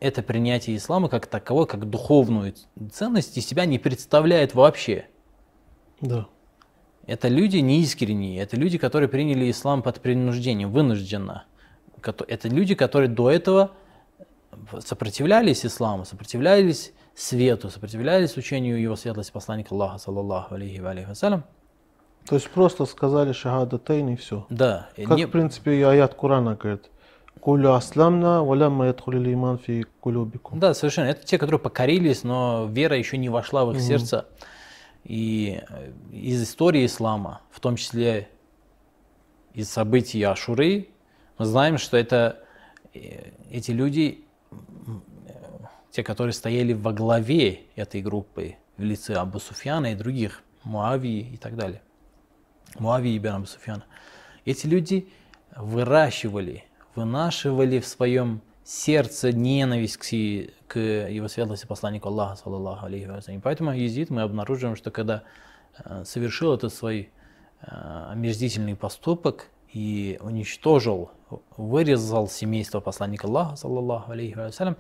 это 0.01 0.23
принятие 0.23 0.77
ислама 0.77 1.09
как 1.09 1.27
таковой, 1.27 1.67
как 1.67 1.89
духовную 1.89 2.55
ценность 2.93 3.37
из 3.37 3.47
себя 3.47 3.67
не 3.67 3.79
представляет 3.79 4.55
вообще. 4.55 5.07
Да. 6.01 6.29
Это 7.09 7.29
люди 7.29 7.57
неискренние, 7.57 8.43
это 8.43 8.59
люди, 8.59 8.77
которые 8.77 9.09
приняли 9.09 9.51
ислам 9.51 9.83
под 9.83 10.03
принуждением, 10.03 10.71
вынужденно. 10.71 11.47
Это 12.05 12.49
люди, 12.49 12.75
которые 12.75 13.09
до 13.09 13.31
этого 13.31 13.71
сопротивлялись 14.85 15.65
исламу, 15.65 16.05
сопротивлялись 16.05 16.93
свету, 17.15 17.71
сопротивлялись 17.71 18.37
учению 18.37 18.79
его 18.79 18.95
светлости 18.95 19.33
посланника 19.33 19.75
Аллаха, 19.75 19.97
саллаллаху 19.97 20.55
алейхи 20.55 20.81
ва 20.81 20.91
алейхи 20.91 21.09
вассалям. 21.09 21.45
То 22.27 22.35
есть 22.35 22.51
просто 22.51 22.85
сказали 22.85 23.33
шахада 23.33 23.79
тайн 23.79 24.11
и 24.11 24.17
все. 24.17 24.47
Да. 24.51 24.91
Как 24.95 25.17
не... 25.17 25.25
в 25.25 25.31
принципе 25.31 25.77
и 25.77 25.83
аят 25.83 26.15
Курана 26.15 26.57
говорит. 26.57 26.91
Кулю 27.41 27.73
аслямна 27.73 28.45
валямма 28.45 28.89
ядхулили 28.89 29.33
иман 29.33 29.57
фи 29.57 29.87
кулюбикум. 30.01 30.61
Да, 30.61 30.75
совершенно. 30.75 31.07
Это 31.07 31.25
те, 31.25 31.39
которые 31.39 31.59
покорились, 31.59 32.23
но 32.23 32.69
вера 32.71 32.99
еще 32.99 33.17
не 33.17 33.31
вошла 33.31 33.65
в 33.65 33.73
их 33.73 33.79
mm-hmm. 33.79 33.81
сердце. 33.81 34.27
И 35.09 35.61
э, 35.69 35.93
из 36.13 36.43
истории 36.43 36.87
ислама, 36.87 37.41
в 37.51 37.61
том 37.61 37.77
числе 37.77 38.29
из 39.55 39.69
событий 39.71 40.23
Ашуры, 40.23 40.89
мы 41.39 41.47
знаем, 41.47 41.79
что 41.79 41.97
это 41.97 42.45
э, 42.95 43.33
эти 43.51 43.73
люди 43.73 44.25
те, 45.91 46.05
которые 46.05 46.33
стояли 46.33 46.75
во 46.75 46.93
главе 46.93 47.63
этой 47.75 48.03
группы 48.03 48.57
в 48.77 48.83
лице 48.83 49.15
Абу 49.15 49.41
Суфьяна 49.41 49.93
и 49.93 49.95
других, 49.97 50.43
Муавии 50.63 51.29
и 51.33 51.37
так 51.37 51.57
далее. 51.57 51.83
Муавии 52.79 53.15
и 53.15 53.27
Абу 53.27 53.47
Суфьяна. 53.47 53.85
Эти 54.45 54.67
люди 54.67 55.09
выращивали, 55.57 56.65
вынашивали 56.95 57.81
в 57.81 57.87
своем 57.87 58.43
сердце 58.69 59.33
ненависть 59.33 59.97
к, 59.97 60.71
к 60.71 60.79
его 60.79 61.29
светлости 61.29 61.65
посланнику 61.65 62.09
Аллаха, 62.09 62.37
саллаллаху 62.37 62.85
алейхи 62.85 63.07
вассалям. 63.07 63.41
Поэтому 63.41 63.73
Езид 63.73 64.11
мы 64.11 64.21
обнаруживаем, 64.21 64.77
что 64.77 64.91
когда 64.91 65.23
э, 65.83 66.05
совершил 66.05 66.53
этот 66.53 66.75
свой 66.75 67.09
э, 67.63 67.67
омерзительный 68.11 68.77
поступок 68.77 69.47
и 69.73 70.19
уничтожил, 70.21 71.11
вырезал 71.57 72.29
семейство 72.29 72.81
посланника 72.81 73.27
Аллаха, 73.27 73.57
саллаллаху 73.57 74.13
алейхи 74.13 74.35
вассалям, 74.37 74.77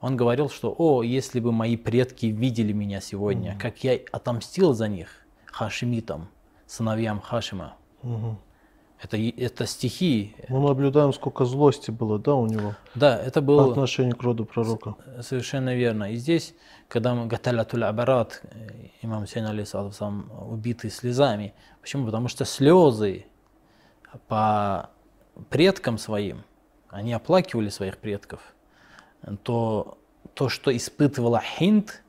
он 0.00 0.16
говорил, 0.16 0.50
что 0.50 0.74
«О, 0.76 1.04
если 1.04 1.38
бы 1.38 1.52
мои 1.52 1.76
предки 1.76 2.26
видели 2.26 2.72
меня 2.72 3.00
сегодня, 3.00 3.52
mm 3.52 3.58
как 3.58 3.84
я 3.84 4.00
отомстил 4.10 4.72
за 4.72 4.88
них 4.88 5.10
хашимитам, 5.44 6.28
сыновьям 6.66 7.20
Хашима». 7.20 7.76
mm 8.02 8.34
Это, 9.00 9.16
это 9.16 9.66
стихи. 9.66 10.34
Мы 10.48 10.60
наблюдаем, 10.60 11.12
сколько 11.12 11.44
злости 11.44 11.90
было, 11.90 12.18
да, 12.18 12.34
у 12.34 12.46
него? 12.46 12.74
Да, 12.94 13.16
это 13.16 13.40
было... 13.40 13.64
По 13.64 13.70
отношению 13.70 14.16
к 14.16 14.22
роду 14.22 14.44
пророка. 14.44 14.96
Совершенно 15.20 15.74
верно. 15.74 16.12
И 16.12 16.16
здесь, 16.16 16.54
когда 16.88 17.14
мы 17.14 17.26
Гаталятуль 17.26 17.84
Абарат, 17.84 18.42
э, 18.42 18.88
имам 19.02 19.26
Сейн 19.26 19.92
сам 19.92 20.30
убитый 20.50 20.90
слезами. 20.90 21.54
Почему? 21.80 22.06
Потому 22.06 22.26
что 22.28 22.44
слезы 22.44 23.26
по 24.26 24.90
предкам 25.48 25.96
своим, 25.96 26.42
они 26.88 27.12
оплакивали 27.12 27.68
своих 27.68 27.98
предков– 27.98 28.40
то 29.42 29.98
то, 30.34 30.48
что 30.48 30.74
испытывала 30.76 31.40
Хинд 31.40 32.02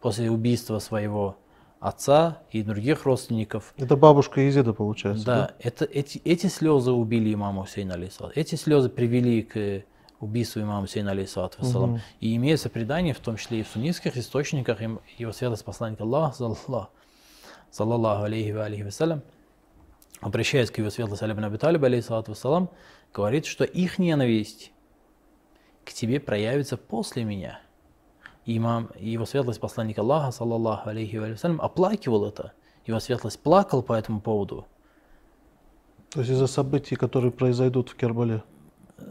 после 0.00 0.30
убийства 0.30 0.78
своего 0.78 1.36
отца 1.80 2.42
и 2.50 2.62
других 2.62 3.04
родственников. 3.04 3.72
Это 3.76 3.96
бабушка 3.96 4.40
Езида, 4.40 4.72
получается, 4.72 5.24
да? 5.24 5.36
Да, 5.36 5.54
это, 5.60 5.84
эти, 5.84 6.18
эти 6.24 6.46
слезы 6.46 6.92
убили 6.92 7.32
имама 7.32 7.64
Хусейна, 7.64 7.94
алейсалат. 7.94 8.36
Эти 8.36 8.56
слезы 8.56 8.88
привели 8.88 9.42
к 9.42 9.84
убийству 10.20 10.60
имама 10.60 10.82
Хусейна, 10.82 11.12
алейсалат. 11.12 11.56
Угу. 11.60 12.00
И 12.20 12.34
имеется 12.36 12.68
предание, 12.68 13.14
в 13.14 13.20
том 13.20 13.36
числе 13.36 13.60
и 13.60 13.62
в 13.62 13.68
суннитских 13.68 14.16
источниках, 14.16 14.78
его 15.18 15.32
святость 15.32 15.64
посланника 15.64 16.02
Аллаха, 16.02 16.88
саллаллаху 17.70 18.24
алейхи 18.24 18.50
ва 18.50 18.64
алейхи 18.64 18.82
вассалям, 18.82 19.22
обращаясь 20.20 20.70
к 20.70 20.78
его 20.78 20.90
светлости 20.90 21.22
Алибн 21.22 21.44
Аби 21.44 21.58
Талиб, 21.58 21.84
алейхиссалату 21.84 22.32
вассалам, 22.32 22.70
говорит, 23.14 23.46
что 23.46 23.64
их 23.64 23.98
ненависть 23.98 24.72
к 25.84 25.92
тебе 25.92 26.18
проявится 26.18 26.76
после 26.76 27.24
меня. 27.24 27.60
Имам, 28.56 28.90
его 28.98 29.26
светлость 29.26 29.60
посланник 29.60 29.98
Аллаха, 29.98 30.30
саллаллаху 30.30 30.88
алейхи 30.88 31.16
вассалям, 31.16 31.60
оплакивал 31.60 32.26
это. 32.26 32.52
Его 32.86 33.00
светлость 33.00 33.40
плакал 33.40 33.82
по 33.82 33.92
этому 33.92 34.20
поводу. 34.20 34.66
То 36.10 36.20
есть 36.20 36.32
из-за 36.32 36.46
событий, 36.46 36.96
которые 36.96 37.30
произойдут 37.30 37.90
в 37.90 37.96
Кербале? 37.96 38.42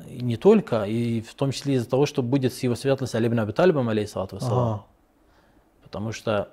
Не 0.10 0.38
только, 0.38 0.84
и 0.84 1.22
в 1.22 1.34
том 1.36 1.52
числе 1.52 1.76
из-за 1.76 1.90
того, 1.90 2.06
что 2.06 2.24
будет 2.24 2.54
с 2.54 2.64
его 2.64 2.76
светлостью 2.76 3.20
Алибн 3.20 3.40
Аби 3.40 3.52
Талибом, 3.52 3.88
алейхиссалату 3.90 4.38
ага. 4.42 4.86
Потому 5.84 6.12
что 6.12 6.50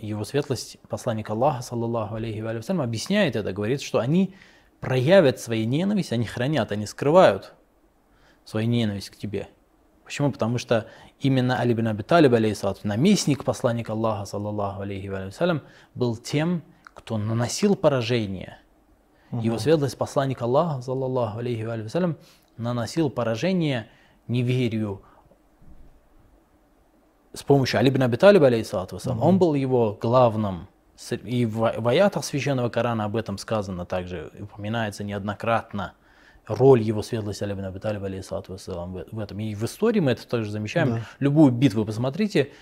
его 0.00 0.24
светлость, 0.24 0.78
посланник 0.88 1.28
Аллаха, 1.28 1.62
саллаллаху 1.62 2.14
алейхи 2.14 2.38
вассалям, 2.38 2.80
объясняет 2.80 3.34
это, 3.34 3.52
говорит, 3.52 3.82
что 3.82 3.98
они 3.98 4.34
проявят 4.80 5.40
свои 5.40 5.66
ненависть, 5.66 6.12
они 6.12 6.24
хранят, 6.24 6.70
они 6.70 6.86
скрывают 6.86 7.52
свою 8.44 8.68
ненависть 8.68 9.10
к 9.10 9.16
тебе. 9.16 9.48
Почему? 10.06 10.30
Потому 10.30 10.56
что 10.56 10.86
именно 11.18 11.58
Али 11.58 11.74
бин 11.74 11.88
Аби 11.88 12.02
Талиб, 12.02 12.32
алейхиссалату, 12.32 12.86
наместник 12.86 13.42
посланника 13.42 13.92
Аллаха, 13.92 14.24
саллаллаху 14.24 14.82
алейхи 14.82 15.08
вассалям, 15.08 15.62
был 15.96 16.16
тем, 16.16 16.62
кто 16.94 17.18
наносил 17.18 17.74
поражение. 17.74 18.58
Угу. 19.32 19.42
Его 19.42 19.58
светлость 19.58 19.98
посланник 19.98 20.40
Аллаха, 20.40 20.80
саллаллаху 20.80 21.40
алейхи 21.40 21.62
вассалям, 21.62 22.18
наносил 22.56 23.10
поражение 23.10 23.88
неверию 24.28 25.02
с 27.32 27.42
помощью 27.42 27.80
Али 27.80 27.90
бин 27.90 28.04
Аби 28.04 28.16
алейхиссалату 28.24 28.96
угу. 28.96 29.20
Он 29.20 29.40
был 29.40 29.54
его 29.54 29.98
главным. 30.00 30.68
И 31.24 31.44
в 31.46 31.88
аятах 31.88 32.24
Священного 32.24 32.68
Корана 32.68 33.06
об 33.06 33.16
этом 33.16 33.38
сказано 33.38 33.84
также, 33.84 34.30
упоминается 34.38 35.02
неоднократно– 35.02 35.94
роль 36.46 36.80
его 36.80 37.02
светлости 37.02 37.44
Али 37.44 37.52
Аби 37.52 37.78
Талиб, 37.78 38.02
алейхиссалату 38.02 38.56
в 39.10 39.18
этом. 39.18 39.40
И 39.40 39.54
в 39.54 39.64
истории 39.64 40.00
мы 40.00 40.12
это 40.12 40.26
тоже 40.26 40.50
замечаем. 40.50 40.90
Да. 40.90 41.00
Любую 41.18 41.52
битву 41.52 41.84
посмотрите, 41.84 42.52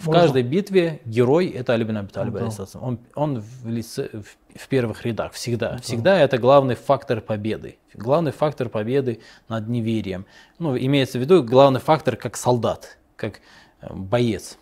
в 0.00 0.06
Можно? 0.06 0.22
каждой 0.22 0.42
битве 0.42 1.00
герой 1.04 1.48
это 1.48 1.74
Али 1.74 1.84
Аби 1.84 2.08
Талиб, 2.08 2.34
да. 2.34 2.50
он, 2.80 2.98
он 3.14 3.40
в, 3.40 3.68
лице, 3.68 4.08
в, 4.12 4.58
в 4.58 4.68
первых 4.68 5.04
рядах, 5.04 5.32
всегда. 5.32 5.72
Да. 5.72 5.78
Всегда 5.78 6.18
это 6.18 6.38
главный 6.38 6.74
фактор 6.74 7.20
победы. 7.20 7.78
Главный 7.92 8.32
фактор 8.32 8.70
победы 8.70 9.20
над 9.48 9.68
неверием. 9.68 10.24
Ну, 10.58 10.76
имеется 10.76 11.18
в 11.18 11.20
виду 11.20 11.42
главный 11.42 11.80
фактор 11.80 12.16
как 12.16 12.36
солдат, 12.36 12.98
как 13.16 13.40
э, 13.82 13.92
боец. 13.92 14.56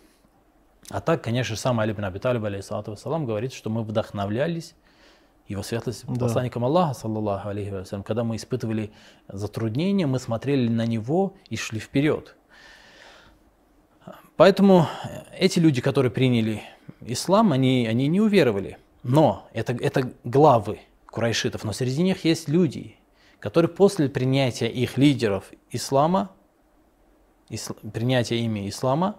А 0.89 0.99
так, 0.99 1.23
конечно, 1.23 1.55
сам 1.55 1.79
Али 1.79 1.93
бин 1.93 2.03
Аби 2.03 2.19
Талиб, 2.19 2.43
алейхиссалату 2.43 2.97
говорит, 3.25 3.53
что 3.53 3.69
мы 3.69 3.83
вдохновлялись 3.83 4.75
его 5.49 5.63
светлость 5.63 6.05
да. 6.05 6.27
посланником 6.27 6.63
Аллаха, 6.63 6.93
саллаллаху 6.93 7.49
алейхи 7.49 7.71
вассалям, 7.71 8.03
когда 8.03 8.23
мы 8.23 8.35
испытывали 8.35 8.91
затруднения, 9.27 10.05
мы 10.05 10.19
смотрели 10.19 10.69
на 10.69 10.85
него 10.85 11.33
и 11.49 11.57
шли 11.57 11.79
вперед. 11.79 12.35
Поэтому 14.37 14.87
эти 15.37 15.59
люди, 15.59 15.81
которые 15.81 16.11
приняли 16.11 16.61
ислам, 17.01 17.51
они, 17.51 17.87
они 17.89 18.07
не 18.07 18.21
уверовали. 18.21 18.77
Но 19.03 19.49
это, 19.51 19.73
это 19.73 20.13
главы 20.23 20.81
курайшитов. 21.07 21.63
Но 21.63 21.73
среди 21.73 22.03
них 22.03 22.23
есть 22.25 22.47
люди, 22.47 22.95
которые 23.39 23.69
после 23.69 24.07
принятия 24.07 24.67
их 24.67 24.97
лидеров 24.97 25.51
ислама, 25.71 26.31
ис, 27.49 27.71
принятия 27.91 28.39
ими 28.39 28.69
ислама, 28.69 29.17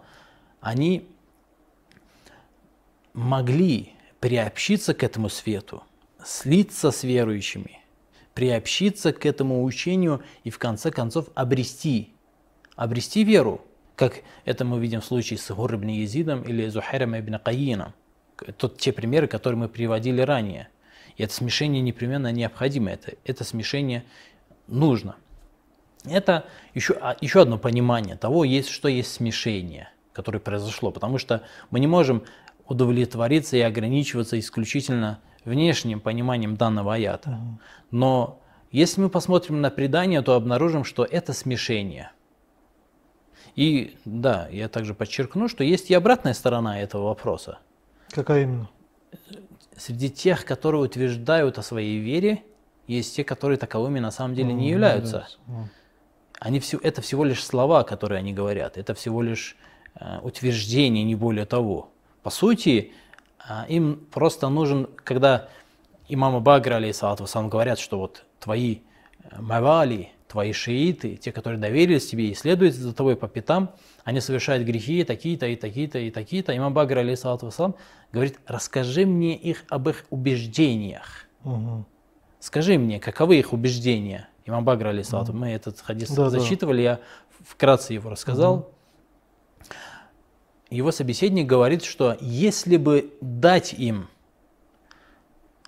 они 0.61 1.09
могли 3.15 3.95
приобщиться 4.21 4.95
к 4.95 5.03
этому 5.03 5.29
свету 5.29 5.83
слиться 6.25 6.91
с 6.91 7.03
верующими, 7.03 7.81
приобщиться 8.35 9.13
к 9.13 9.27
этому 9.27 9.65
учению 9.65 10.23
и 10.45 10.51
в 10.51 10.59
конце 10.59 10.91
концов 10.91 11.29
обрести, 11.35 12.13
обрести 12.77 13.25
веру, 13.25 13.63
как 13.97 14.23
это 14.45 14.65
мы 14.65 14.81
видим 14.81 15.01
в 15.01 15.05
случае 15.05 15.39
с 15.39 15.51
Гур 15.51 15.75
ибн 15.75 15.89
Езидом 15.89 16.43
или 16.43 16.69
Зухайром 16.69 17.19
ибн 17.19 17.37
Каином. 17.39 17.93
Тот, 18.57 18.79
те 18.79 18.93
примеры, 18.93 19.27
которые 19.27 19.59
мы 19.59 19.69
приводили 19.69 20.23
ранее. 20.23 20.69
И 21.17 21.23
это 21.23 21.35
смешение 21.35 21.83
непременно 21.83 22.33
необходимо, 22.33 22.91
это, 22.91 23.13
это 23.25 23.45
смешение 23.45 24.05
нужно. 24.67 25.17
Это 26.05 26.47
еще, 26.73 26.97
а, 27.01 27.17
еще 27.21 27.43
одно 27.43 27.59
понимание 27.59 28.17
того, 28.17 28.45
есть, 28.45 28.71
что 28.71 28.89
есть 28.89 29.13
смешение, 29.13 29.91
которое 30.15 30.39
произошло. 30.39 30.91
Потому 30.91 31.19
что 31.19 31.43
мы 31.69 31.79
не 31.79 31.87
можем 31.87 32.25
удовлетвориться 32.67 33.57
и 33.59 33.61
ограничиваться 33.61 34.39
исключительно 34.39 35.21
внешним 35.45 36.01
пониманием 36.01 36.57
данного 36.57 36.95
аята. 36.95 37.39
Но 37.91 38.41
если 38.71 39.01
мы 39.01 39.11
посмотрим 39.11 39.61
на 39.61 39.71
предание, 39.71 40.23
то 40.23 40.35
обнаружим, 40.35 40.85
что 40.85 41.05
это 41.05 41.33
смешение. 41.33 42.13
И 43.57 43.97
да, 44.05 44.49
я 44.51 44.69
также 44.69 44.95
подчеркну, 44.95 45.49
что 45.49 45.65
есть 45.65 45.91
и 45.91 45.95
обратная 45.95 46.35
сторона 46.35 46.81
этого 46.81 47.07
вопроса. 47.07 47.59
Какая 48.11 48.43
именно? 48.45 48.69
Среди 49.77 50.11
тех, 50.11 50.45
которые 50.45 50.83
утверждают 50.83 51.59
о 51.59 51.63
своей 51.63 51.99
вере, 51.99 52.45
есть 52.87 53.17
те, 53.17 53.25
которые 53.25 53.57
таковыми 53.59 53.99
на 53.99 54.11
самом 54.11 54.35
деле 54.35 54.53
не 54.53 54.71
являются. 54.71 55.27
Они 56.39 56.59
все, 56.59 56.79
это 56.83 57.03
всего 57.03 57.25
лишь 57.25 57.45
слова, 57.45 57.83
которые 57.83 58.19
они 58.19 58.33
говорят. 58.33 58.79
Это 58.79 58.95
всего 58.95 59.21
лишь 59.21 59.57
э, 59.95 60.21
утверждение, 60.23 61.05
не 61.05 61.15
более 61.15 61.45
того. 61.45 61.91
По 62.23 62.31
сути, 62.31 62.93
им 63.69 64.07
просто 64.11 64.49
нужен, 64.49 64.89
когда 65.05 65.49
имама 66.09 66.41
Багра, 66.41 66.77
алейсалату 66.77 67.27
сам 67.27 67.49
говорят, 67.49 67.79
что 67.79 67.99
вот 67.99 68.25
твои 68.39 68.79
э, 69.23 69.41
мавали, 69.41 70.11
твои 70.29 70.53
шииты, 70.53 71.17
те, 71.17 71.33
которые 71.33 71.61
доверились 71.61 72.09
тебе 72.09 72.31
и 72.31 72.35
следуют 72.35 72.75
за 72.75 72.95
тобой 72.95 73.17
по 73.17 73.29
пятам, 73.29 73.73
они 74.05 74.21
совершают 74.21 74.65
грехи 74.65 75.05
такие-то 75.05 75.47
и 75.47 75.57
такие-то 75.57 75.99
и 75.99 76.11
такие-то. 76.11 76.57
Имам 76.57 76.73
Багр, 76.73 76.99
алейсалату 76.99 77.47
вассалам, 77.47 77.75
говорит, 78.13 78.39
расскажи 78.47 79.07
мне 79.07 79.37
их 79.37 79.65
об 79.69 79.89
их 79.89 80.05
убеждениях. 80.11 81.27
Угу. 81.45 81.85
Скажи 82.39 82.79
мне, 82.79 83.01
каковы 83.01 83.39
их 83.39 83.53
убеждения? 83.53 84.29
Имам 84.47 84.65
Багр, 84.65 84.89
алейсалату, 84.89 85.33
мы 85.33 85.51
этот 85.51 85.81
хадис 85.81 86.11
Да, 86.11 86.25
да. 86.25 86.31
зачитывали, 86.31 86.83
я 86.83 87.01
вкратце 87.45 87.93
его 87.93 88.11
рассказал. 88.11 88.71
Его 90.71 90.93
собеседник 90.93 91.47
говорит, 91.47 91.83
что 91.83 92.17
если 92.21 92.77
бы 92.77 93.13
дать 93.21 93.73
им 93.73 94.09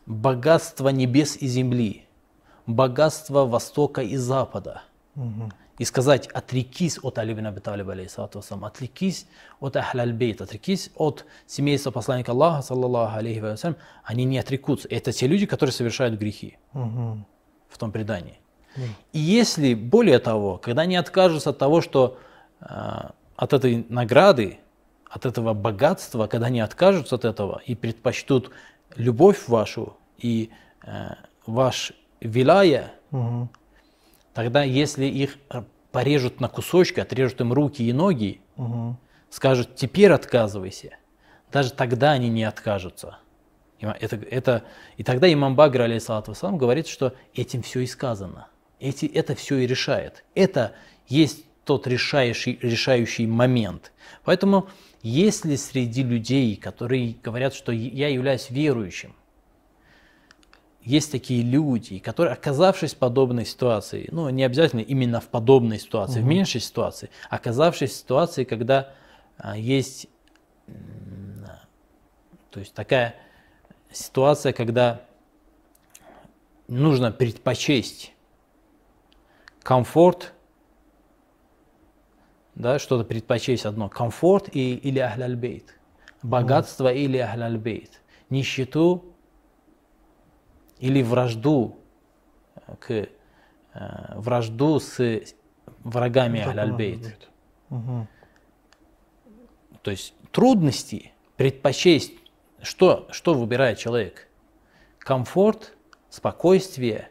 богатство 0.06 0.88
небес 0.90 1.36
и 1.36 1.46
земли, 1.46 2.06
богатство 2.66 3.44
Востока 3.44 4.00
и 4.02 4.16
Запада, 4.16 4.82
и 5.78 5.84
сказать, 5.84 6.28
отрекись 6.28 7.00
от 7.02 7.18
Али 7.18 7.34
бин 7.34 7.46
Аби 7.46 7.58
Талиба, 7.58 7.96
отрекись 8.62 9.26
от 9.58 9.76
Ахляль 9.76 10.12
Бейт, 10.12 10.40
отрекись 10.40 10.90
от 10.94 11.24
семейства 11.46 11.90
посланника 11.90 12.30
Аллаха, 12.30 12.62
саллаллаху 12.62 13.16
алейхи 13.16 13.40
вассалям, 13.40 13.76
они 14.04 14.24
не 14.24 14.38
отрекутся. 14.38 14.86
Это 14.88 15.10
те 15.10 15.26
люди, 15.26 15.46
которые 15.46 15.72
совершают 15.72 16.18
грехи 16.18 16.58
Угу. 16.74 17.24
в 17.68 17.78
том 17.78 17.90
предании. 17.90 18.38
И 19.12 19.18
если, 19.18 19.74
более 19.74 20.18
того, 20.18 20.56
когда 20.58 20.82
они 20.82 20.96
откажутся 20.96 21.50
от 21.50 21.58
того, 21.58 21.80
что 21.82 22.18
э, 22.60 22.66
от 23.36 23.52
этой 23.52 23.84
награды, 23.88 24.60
от 25.12 25.26
этого 25.26 25.52
богатства, 25.52 26.26
когда 26.26 26.46
они 26.46 26.60
откажутся 26.60 27.16
от 27.16 27.26
этого 27.26 27.60
и 27.66 27.74
предпочтут 27.74 28.50
любовь 28.96 29.46
вашу 29.46 29.96
и 30.16 30.50
э, 30.84 31.10
ваш 31.46 31.92
вилая, 32.20 32.92
Угу. 33.10 33.50
тогда 34.32 34.62
если 34.62 35.04
их 35.04 35.36
порежут 35.90 36.40
на 36.40 36.48
кусочки, 36.48 36.98
отрежут 36.98 37.42
им 37.42 37.52
руки 37.52 37.82
и 37.82 37.92
ноги, 37.92 38.40
Угу. 38.56 38.96
скажут, 39.28 39.76
теперь 39.76 40.12
отказывайся, 40.12 40.96
даже 41.52 41.72
тогда 41.74 42.12
они 42.12 42.30
не 42.30 42.44
откажутся. 42.44 43.18
Это, 43.80 44.16
это, 44.16 44.62
и 44.96 45.02
тогда 45.02 45.30
имам 45.30 45.56
Багр, 45.56 45.82
алейхиссалату 45.82 46.30
вассалам, 46.30 46.56
говорит, 46.56 46.86
что 46.86 47.14
этим 47.34 47.62
все 47.62 47.80
и 47.80 47.86
сказано. 47.86 48.46
Эти, 48.80 49.04
это 49.06 49.34
все 49.34 49.58
и 49.58 49.66
решает. 49.66 50.24
Это 50.34 50.72
есть 51.06 51.44
тот 51.64 51.86
решающий, 51.86 52.58
решающий 52.62 53.26
момент. 53.26 53.92
Поэтому 54.24 54.68
если 55.02 55.56
среди 55.56 56.02
людей, 56.02 56.56
которые 56.56 57.16
говорят, 57.22 57.54
что 57.54 57.72
я 57.72 58.08
являюсь 58.08 58.50
верующим, 58.50 59.14
есть 60.82 61.12
такие 61.12 61.42
люди, 61.42 61.98
которые, 61.98 62.32
оказавшись 62.32 62.94
в 62.94 62.96
подобной 62.96 63.44
ситуации, 63.46 64.08
ну, 64.10 64.28
не 64.30 64.42
обязательно 64.42 64.80
именно 64.80 65.20
в 65.20 65.28
подобной 65.28 65.78
ситуации, 65.78 66.20
в 66.20 66.24
меньшей 66.24 66.60
ситуации, 66.60 67.10
оказавшись 67.30 67.92
в 67.92 67.96
ситуации, 67.96 68.44
когда 68.44 68.92
а, 69.36 69.56
есть, 69.56 70.08
то 72.50 72.60
есть 72.60 72.74
такая 72.74 73.14
ситуация, 73.92 74.52
когда 74.52 75.02
нужно 76.66 77.12
предпочесть 77.12 78.12
комфорт, 79.62 80.32
да, 82.54 82.78
что-то 82.78 83.04
предпочесть 83.04 83.66
одно, 83.66 83.88
комфорт 83.88 84.48
и, 84.54 84.74
или 84.74 84.98
ахляльбейт, 84.98 85.78
богатство 86.22 86.92
или 86.92 87.18
ахляльбейт, 87.18 88.02
нищету 88.30 89.04
или 90.78 91.02
вражду 91.02 91.78
к 92.80 92.90
э, 92.90 93.08
вражду 94.16 94.80
с 94.80 94.98
врагами 95.84 96.40
Ахляльбейт. 96.40 97.28
Угу. 97.70 98.08
То 99.82 99.90
есть 99.90 100.14
трудности 100.30 101.12
предпочесть, 101.36 102.14
что, 102.60 103.08
что 103.10 103.34
выбирает 103.34 103.78
человек? 103.78 104.28
Комфорт, 104.98 105.74
спокойствие 106.08 107.10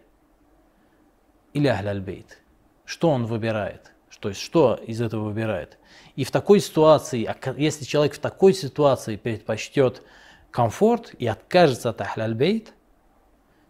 или 1.54 1.68
Ахляльбейт? 1.68 2.40
Что 2.86 3.10
он 3.10 3.26
выбирает? 3.26 3.91
То 4.22 4.30
есть 4.30 4.40
что 4.40 4.76
из 4.76 5.02
этого 5.02 5.26
выбирает? 5.26 5.80
И 6.16 6.24
в 6.24 6.32
такой 6.32 6.60
ситуации, 6.60 7.26
а 7.26 7.36
если 7.58 7.86
человек 7.86 8.14
в 8.14 8.20
такой 8.20 8.54
ситуации 8.54 9.16
предпочтет 9.16 10.04
комфорт 10.52 11.16
и 11.18 11.26
откажется 11.26 11.90
от 11.90 12.02
Ахляльбейт, 12.02 12.74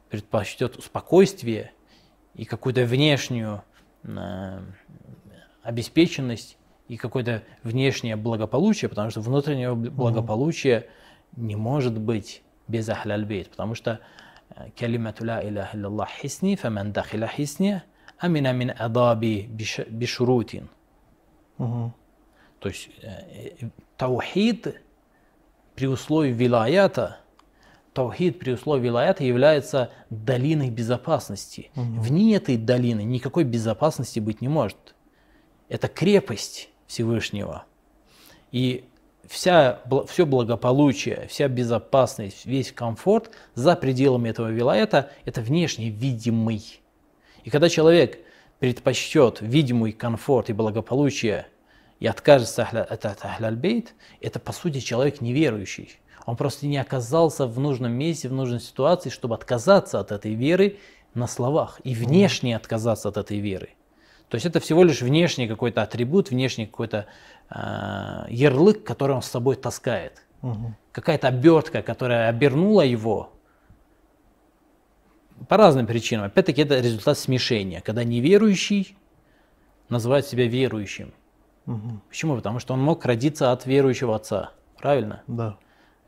предпочтет 0.10 0.84
спокойствие 0.84 1.72
и 2.36 2.44
какую-то 2.44 2.84
внешнюю 2.84 3.64
э, 4.04 4.60
обеспеченность 5.64 6.58
и 6.90 6.98
какое-то 6.98 7.44
внешнее 7.64 8.18
благополучие, 8.18 8.90
потому 8.90 9.10
что 9.10 9.22
внутреннего 9.22 9.74
бл- 9.74 9.90
благополучия 9.90 10.90
не 11.38 11.56
может 11.56 11.98
быть 11.98 12.44
без 12.68 12.90
ахляльбейт, 12.90 13.50
потому 13.52 13.74
что 13.74 14.02
э, 14.50 14.70
калимату 14.78 15.26
ла 15.26 15.42
илляллах 15.42 16.10
хисни, 16.10 16.56
фаман 16.56 16.92
дахиля 16.92 17.28
хисни, 17.28 17.84
амина 18.22 18.54
мин 18.54 18.72
адаби 18.78 19.50
биш- 19.50 19.88
бишурутин. 19.90 20.70
Угу. 21.58 21.94
То 22.60 22.70
есть 22.70 22.90
э, 23.02 23.70
таухид 23.98 24.82
при 25.76 25.88
условии 25.88 26.32
вилаята, 26.32 27.18
таухид 27.94 28.40
при 28.40 28.52
условии 28.52 28.84
вилаята 28.84 29.24
является 29.24 29.90
долиной 30.10 30.70
безопасности. 30.70 31.72
Вне 31.76 32.36
этой 32.36 32.58
долины 32.58 33.04
никакой 33.04 33.44
безопасности 33.44 34.20
быть 34.20 34.42
не 34.42 34.48
может. 34.48 34.96
Это 35.68 35.88
крепость 35.88 36.70
Всевышнего. 36.86 37.66
И 38.52 38.86
вся, 39.28 39.80
все 40.08 40.26
благополучие, 40.26 41.28
вся 41.28 41.48
безопасность, 41.48 42.46
весь 42.46 42.72
комфорт 42.72 43.32
за 43.56 43.76
пределами 43.76 44.30
этого 44.30 44.52
вилаята– 44.52 45.10
это 45.26 45.42
внешне 45.42 45.90
видимый. 45.90 46.81
И 47.44 47.50
когда 47.50 47.70
человек 47.70 48.20
предпочтет 48.60 49.40
видимый 49.42 49.92
комфорт 49.92 50.50
и 50.50 50.54
благополучие 50.54 51.48
и 52.00 52.08
откажется 52.08 52.64
от 52.64 53.06
ахляльбейт, 53.06 53.94
это 54.20 54.40
по 54.40 54.52
сути 54.52 54.80
человек 54.80 55.22
неверующий. 55.22 55.98
Он 56.26 56.36
просто 56.36 56.68
не 56.68 56.78
оказался 56.78 57.48
в 57.48 57.60
нужном 57.60 57.94
месте, 57.94 58.30
в 58.30 58.34
нужной 58.34 58.60
ситуации, 58.60 59.10
чтобы 59.10 59.36
отказаться 59.36 60.00
от 60.00 60.12
этой 60.12 60.34
веры 60.34 60.78
на 61.14 61.28
словах 61.28 61.82
и 61.84 61.94
внешне 61.96 62.56
отказаться 62.56 63.10
от 63.10 63.18
этой 63.18 63.40
веры. 63.40 63.70
То 64.30 64.36
есть 64.36 64.46
это 64.46 64.60
всего 64.60 64.84
лишь 64.84 65.02
внешний 65.02 65.48
какой-то 65.48 65.82
атрибут, 65.82 66.30
внешний 66.30 66.66
какой-то 66.66 67.08
э, 67.50 68.26
ярлык, 68.30 68.84
который 68.84 69.16
он 69.16 69.22
с 69.22 69.28
собой 69.28 69.56
таскает. 69.56 70.22
Угу. 70.42 70.74
Какая-то 70.94 71.28
обертка, 71.28 71.82
которая 71.82 72.30
обернула 72.30 72.84
его 72.84 73.31
по 75.48 75.58
разным 75.58 75.88
причинам. 75.88 76.26
Опять-таки 76.26 76.62
это 76.62 76.80
результат 76.80 77.18
смешения, 77.18 77.82
когда 77.82 78.04
неверующий 78.04 78.98
называет 79.90 80.26
себя 80.26 80.48
верующим. 80.48 81.14
Угу. 81.68 82.02
Почему? 82.10 82.36
Потому 82.36 82.60
что 82.60 82.74
он 82.74 82.82
мог 82.82 83.06
родиться 83.06 83.52
от 83.52 83.66
верующего 83.66 84.16
отца. 84.16 84.52
Правильно? 84.78 85.24
Да. 85.28 85.58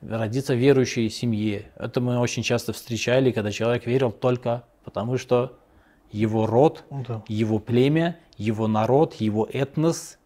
Родиться 0.01 0.53
в 0.53 0.57
верующей 0.57 1.09
семье. 1.09 1.71
Это 1.77 2.01
мы 2.01 2.19
очень 2.19 2.43
часто 2.43 2.73
встречали, 2.73 3.31
когда 3.31 3.51
человек 3.51 3.85
верил 3.85 4.11
только 4.11 4.63
потому, 4.83 5.17
что 5.17 5.57
его 6.11 6.45
род, 6.45 6.83
Да. 6.89 7.23
его 7.27 7.59
племя, 7.59 8.17
его 8.37 8.67
народ, 8.67 9.15
его 9.15 9.47
этнос 9.51 10.17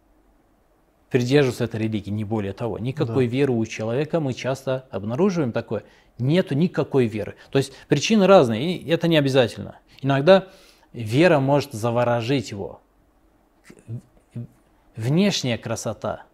придерживаются 1.10 1.64
этой 1.64 1.80
религии, 1.80 2.10
не 2.10 2.24
более 2.24 2.52
того. 2.52 2.78
Никакой 2.78 3.26
Да. 3.26 3.32
веры 3.32 3.52
у 3.52 3.64
человека 3.66 4.20
мы 4.20 4.34
часто 4.34 4.86
обнаруживаем 4.90 5.52
такое. 5.52 5.84
Нету 6.18 6.54
никакой 6.54 7.06
веры. 7.06 7.36
То 7.50 7.58
есть 7.58 7.72
причины 7.88 8.26
разные, 8.26 8.76
и 8.76 8.90
это 8.90 9.08
не 9.08 9.16
обязательно. 9.16 9.78
Иногда 10.02 10.48
вера 10.92 11.38
может 11.38 11.72
заворожить 11.72 12.50
его. 12.50 12.80
внешняя 14.96 15.56
красота, 15.58 16.24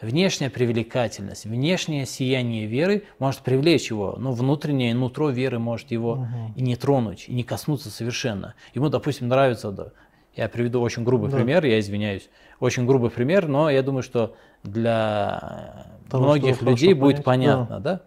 внешняя 0.00 0.50
привлекательность, 0.50 1.44
внешнее 1.44 2.06
сияние 2.06 2.66
веры 2.66 3.04
может 3.20 3.40
привлечь 3.42 3.90
его, 3.90 4.16
но 4.18 4.32
внутреннее 4.32 4.94
нутро 4.94 5.30
веры 5.30 5.58
может 5.58 5.92
его 5.92 6.12
угу. 6.12 6.52
и 6.56 6.62
не 6.62 6.74
тронуть, 6.74 7.26
и 7.28 7.32
не 7.32 7.44
коснуться 7.44 7.90
совершенно. 7.90 8.54
Ему, 8.74 8.88
допустим, 8.88 9.28
нравится, 9.28 9.70
да, 9.70 9.92
я 10.34 10.48
приведу 10.48 10.80
очень 10.80 11.04
грубый 11.04 11.30
да. 11.30 11.36
пример, 11.36 11.64
я 11.64 11.78
извиняюсь, 11.80 12.28
очень 12.58 12.86
грубый 12.86 13.10
пример, 13.10 13.48
но 13.48 13.70
я 13.70 13.82
думаю, 13.82 14.02
что 14.02 14.36
для 14.62 15.86
Того, 16.08 16.24
многих 16.24 16.62
людей 16.62 16.94
будет 16.94 17.24
понять. 17.24 17.56
понятно, 17.56 17.80
да. 17.80 17.92
да? 17.94 18.00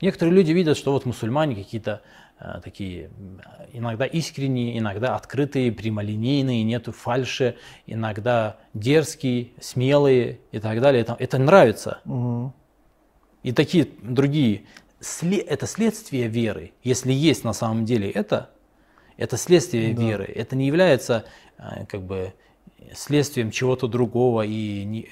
Некоторые 0.00 0.34
люди 0.34 0.52
видят, 0.52 0.76
что 0.76 0.92
вот 0.92 1.06
мусульмане 1.06 1.54
какие-то 1.54 2.02
Э, 2.40 2.60
такие 2.62 3.10
иногда 3.72 4.06
искренние, 4.06 4.78
иногда 4.78 5.14
открытые, 5.14 5.70
прямолинейные, 5.72 6.64
нету 6.64 6.92
фальши, 6.92 7.56
иногда 7.86 8.56
дерзкие, 8.74 9.52
смелые 9.60 10.40
и 10.50 10.58
так 10.58 10.80
далее. 10.80 11.02
Это, 11.02 11.16
это 11.18 11.38
нравится. 11.38 12.00
Угу. 12.04 12.52
И 13.44 13.52
такие 13.52 13.88
другие. 14.02 14.64
Это 15.46 15.66
следствие 15.66 16.28
веры. 16.28 16.72
Если 16.82 17.12
есть 17.12 17.44
на 17.44 17.52
самом 17.52 17.84
деле 17.84 18.10
это, 18.10 18.50
это 19.16 19.36
следствие 19.36 19.94
да. 19.94 20.02
веры. 20.02 20.24
Это 20.24 20.56
не 20.56 20.66
является 20.66 21.24
э, 21.58 21.86
как 21.86 22.02
бы 22.02 22.34
следствием 22.94 23.50
чего-то 23.50 23.86
другого 23.86 24.42
и 24.42 24.84
не, 24.84 25.08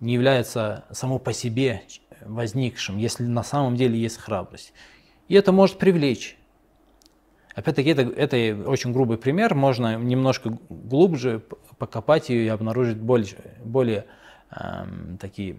не 0.00 0.14
является 0.14 0.84
само 0.90 1.18
по 1.18 1.32
себе 1.32 1.82
возникшим, 2.24 2.98
если 2.98 3.24
на 3.24 3.42
самом 3.42 3.76
деле 3.76 3.98
есть 3.98 4.18
храбрость. 4.18 4.72
И 5.28 5.34
это 5.34 5.52
может 5.52 5.78
привлечь. 5.78 6.36
Опять-таки, 7.54 7.90
это, 7.90 8.02
это 8.02 8.68
очень 8.68 8.92
грубый 8.92 9.16
пример, 9.16 9.54
можно 9.54 9.96
немножко 9.96 10.58
глубже 10.68 11.42
покопать 11.78 12.30
и 12.30 12.48
обнаружить 12.48 12.98
более, 12.98 13.34
более 13.64 14.04
эм, 14.50 15.16
такие 15.18 15.56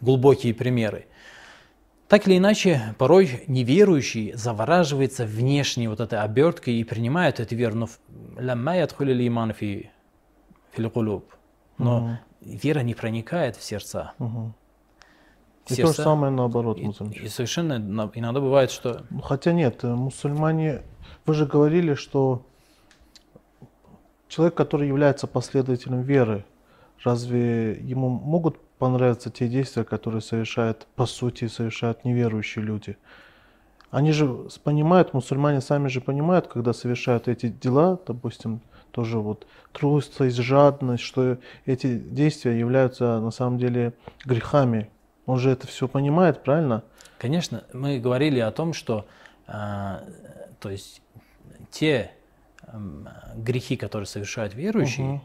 глубокие 0.00 0.54
примеры. 0.54 1.06
Так 2.10 2.26
или 2.26 2.38
иначе, 2.38 2.96
порой 2.98 3.44
неверующий 3.46 4.32
завораживается 4.32 5.24
внешней 5.24 5.86
вот 5.86 6.00
этой 6.00 6.18
оберткой 6.18 6.74
и 6.74 6.82
принимает 6.82 7.38
эту 7.38 7.54
веру. 7.54 7.88
Но 11.78 12.18
вера 12.40 12.80
не 12.80 12.94
проникает 12.94 13.54
в 13.54 13.62
сердца. 13.62 14.14
Угу. 14.18 14.52
И 15.68 15.74
сердца. 15.74 15.92
то 15.92 15.96
же 15.98 16.02
самое 16.02 16.32
наоборот. 16.32 16.78
И, 16.80 16.90
и 17.22 17.28
совершенно 17.28 17.74
иногда 18.12 18.40
бывает, 18.40 18.72
что... 18.72 19.06
Ну, 19.10 19.20
хотя 19.20 19.52
нет, 19.52 19.84
э, 19.84 19.94
мусульмане... 19.94 20.82
Вы 21.26 21.34
же 21.34 21.46
говорили, 21.46 21.94
что 21.94 22.44
человек, 24.26 24.56
который 24.56 24.88
является 24.88 25.28
последователем 25.28 26.02
веры, 26.02 26.44
разве 27.04 27.74
ему 27.74 28.08
могут 28.08 28.58
понравиться 28.80 29.30
те 29.30 29.46
действия, 29.46 29.84
которые 29.84 30.22
совершают, 30.22 30.88
по 30.96 31.06
сути, 31.06 31.46
совершают 31.46 32.04
неверующие 32.04 32.64
люди? 32.64 32.96
Они 33.92 34.10
же 34.10 34.48
понимают, 34.64 35.14
мусульмане 35.14 35.60
сами 35.60 35.88
же 35.88 36.00
понимают, 36.00 36.48
когда 36.48 36.72
совершают 36.72 37.28
эти 37.28 37.48
дела, 37.48 38.00
допустим, 38.06 38.60
тоже 38.90 39.18
вот 39.18 39.46
трусость, 39.72 40.36
жадность, 40.36 41.02
что 41.02 41.38
эти 41.66 41.98
действия 41.98 42.58
являются 42.58 43.20
на 43.20 43.30
самом 43.30 43.58
деле 43.58 43.92
грехами, 44.24 44.90
он 45.26 45.38
же 45.38 45.50
это 45.50 45.66
все 45.66 45.86
понимает, 45.86 46.42
правильно? 46.42 46.82
Конечно, 47.18 47.62
мы 47.72 48.00
говорили 48.00 48.40
о 48.40 48.50
том, 48.50 48.72
что 48.72 49.06
э, 49.46 49.98
то 50.58 50.70
есть 50.70 51.02
те 51.70 52.10
э, 52.62 52.78
грехи, 53.36 53.76
которые 53.76 54.06
совершают 54.06 54.54
верующие, 54.54 55.06
угу. 55.06 55.20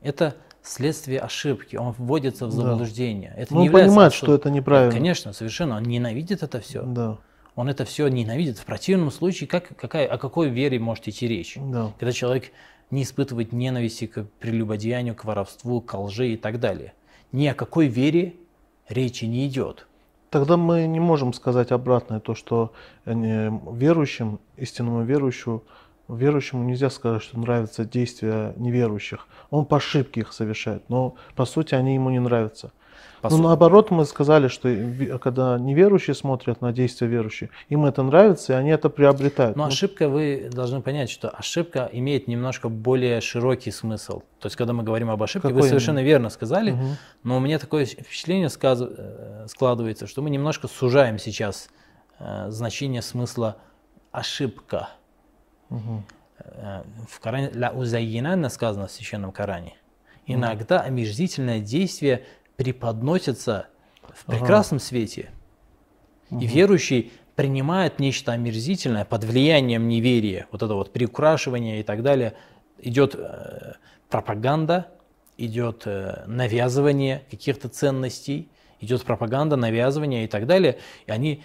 это 0.00 0.34
следствие 0.66 1.20
ошибки, 1.20 1.76
он 1.76 1.92
вводится 1.92 2.46
в 2.46 2.52
заблуждение. 2.52 3.32
Да. 3.34 3.42
Это 3.42 3.54
ну, 3.54 3.62
не 3.62 3.68
он 3.68 3.72
понимает, 3.74 4.12
что 4.12 4.34
это 4.34 4.50
неправильно. 4.50 4.92
Конечно, 4.92 5.32
совершенно, 5.32 5.76
он 5.76 5.84
ненавидит 5.84 6.42
это 6.42 6.60
все. 6.60 6.82
Да. 6.82 7.18
Он 7.54 7.68
это 7.68 7.84
все 7.84 8.08
ненавидит. 8.08 8.58
В 8.58 8.64
противном 8.64 9.10
случае, 9.10 9.48
как, 9.48 9.74
какая, 9.76 10.06
о 10.06 10.18
какой 10.18 10.50
вере 10.50 10.78
может 10.78 11.08
идти 11.08 11.26
речь? 11.26 11.56
Да. 11.56 11.92
Когда 11.98 12.12
человек 12.12 12.52
не 12.90 13.02
испытывает 13.02 13.52
ненависти 13.52 14.06
к 14.06 14.24
прелюбодеянию, 14.40 15.14
к 15.14 15.24
воровству, 15.24 15.80
к 15.80 15.96
лжи 15.98 16.34
и 16.34 16.36
так 16.36 16.60
далее. 16.60 16.92
Ни 17.32 17.46
о 17.46 17.54
какой 17.54 17.88
вере 17.88 18.34
речи 18.88 19.24
не 19.24 19.46
идет. 19.46 19.86
Тогда 20.30 20.56
мы 20.56 20.86
не 20.86 21.00
можем 21.00 21.32
сказать 21.32 21.72
обратное, 21.72 22.20
то, 22.20 22.34
что 22.34 22.72
верующим, 23.04 24.40
истинному 24.56 25.04
верующему, 25.04 25.62
верующему 26.08 26.64
нельзя 26.64 26.90
сказать, 26.90 27.22
что 27.22 27.38
нравятся 27.38 27.84
действия 27.84 28.54
неверующих. 28.56 29.26
Он 29.50 29.66
по 29.66 29.76
ошибке 29.78 30.20
их 30.20 30.32
совершает, 30.32 30.88
но 30.88 31.16
по 31.34 31.44
сути 31.44 31.74
они 31.74 31.94
ему 31.94 32.10
не 32.10 32.20
нравятся. 32.20 32.72
Ну, 33.22 33.38
наоборот, 33.38 33.90
мы 33.90 34.04
сказали, 34.04 34.48
что 34.48 34.68
когда 35.18 35.58
неверующие 35.58 36.14
смотрят 36.14 36.60
на 36.60 36.72
действия 36.72 37.06
верующих, 37.06 37.50
им 37.68 37.86
это 37.86 38.02
нравится, 38.02 38.52
и 38.52 38.56
они 38.56 38.70
это 38.70 38.88
приобретают. 38.88 39.56
Но 39.56 39.64
ну, 39.64 39.68
ошибка, 39.68 40.08
вы 40.08 40.48
должны 40.52 40.80
понять, 40.80 41.10
что 41.10 41.28
ошибка 41.28 41.88
имеет 41.92 42.28
немножко 42.28 42.68
более 42.68 43.20
широкий 43.20 43.70
смысл. 43.70 44.20
То 44.40 44.46
есть, 44.46 44.56
когда 44.56 44.72
мы 44.72 44.82
говорим 44.82 45.10
об 45.10 45.22
ошибке, 45.22 45.48
Какой 45.48 45.62
вы 45.62 45.68
совершенно 45.68 45.98
именно? 45.98 46.08
верно 46.08 46.30
сказали, 46.30 46.72
угу. 46.72 46.84
но 47.22 47.36
у 47.38 47.40
меня 47.40 47.58
такое 47.58 47.84
впечатление 47.84 48.48
э, 48.48 49.46
складывается, 49.48 50.06
что 50.06 50.22
мы 50.22 50.30
немножко 50.30 50.68
сужаем 50.68 51.18
сейчас 51.18 51.68
э, 52.18 52.46
значение 52.50 53.02
смысла 53.02 53.56
ошибка. 54.12 54.90
Угу. 55.70 56.02
В 57.08 57.20
Коране 57.20 57.50
«Ля 57.52 57.72
узайина» 57.72 58.48
сказано 58.48 58.86
в 58.86 58.90
Священном 58.90 59.32
Коране. 59.32 59.74
Иногда 60.26 60.80
омерзительное 60.80 61.60
действие 61.60 62.24
преподносится 62.56 63.68
в 64.02 64.24
прекрасном 64.26 64.76
ага. 64.76 64.84
свете. 64.84 65.30
Угу. 66.30 66.40
И 66.40 66.46
верующий 66.46 67.12
принимает 67.36 67.98
нечто 67.98 68.32
омерзительное 68.32 69.04
под 69.04 69.24
влиянием 69.24 69.88
неверия, 69.88 70.46
вот 70.50 70.62
это 70.62 70.74
вот 70.74 70.92
приукрашивание 70.92 71.80
и 71.80 71.82
так 71.82 72.02
далее, 72.02 72.34
идет 72.78 73.14
э, 73.14 73.74
пропаганда, 74.08 74.88
идет 75.36 75.82
э, 75.86 76.24
навязывание 76.26 77.22
каких-то 77.30 77.68
ценностей, 77.68 78.50
идет 78.80 79.04
пропаганда, 79.04 79.56
навязывание 79.56 80.24
и 80.24 80.28
так 80.28 80.46
далее, 80.46 80.78
и 81.06 81.10
они 81.10 81.42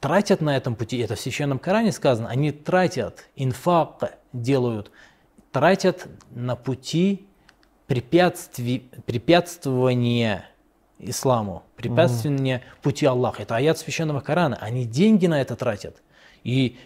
тратят 0.00 0.40
на 0.40 0.56
этом 0.56 0.74
пути, 0.74 0.98
это 0.98 1.14
в 1.14 1.20
Священном 1.20 1.58
Коране 1.58 1.92
сказано, 1.92 2.28
они 2.28 2.52
тратят, 2.52 3.28
инфак 3.36 4.18
делают, 4.32 4.90
тратят 5.52 6.06
на 6.30 6.56
пути 6.56 7.26
препятствий, 7.86 8.90
препятствование 9.06 10.44
исламу, 10.98 11.62
препятствование 11.76 12.58
угу. 12.58 12.82
пути 12.82 13.06
Аллаха. 13.06 13.42
Это 13.42 13.56
аят 13.56 13.78
священного 13.78 14.20
Корана. 14.20 14.56
Они 14.60 14.84
деньги 14.84 15.26
на 15.26 15.40
это 15.40 15.56
тратят. 15.56 16.02
И, 16.42 16.78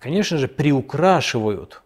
конечно 0.00 0.38
же, 0.38 0.48
приукрашивают 0.48 1.82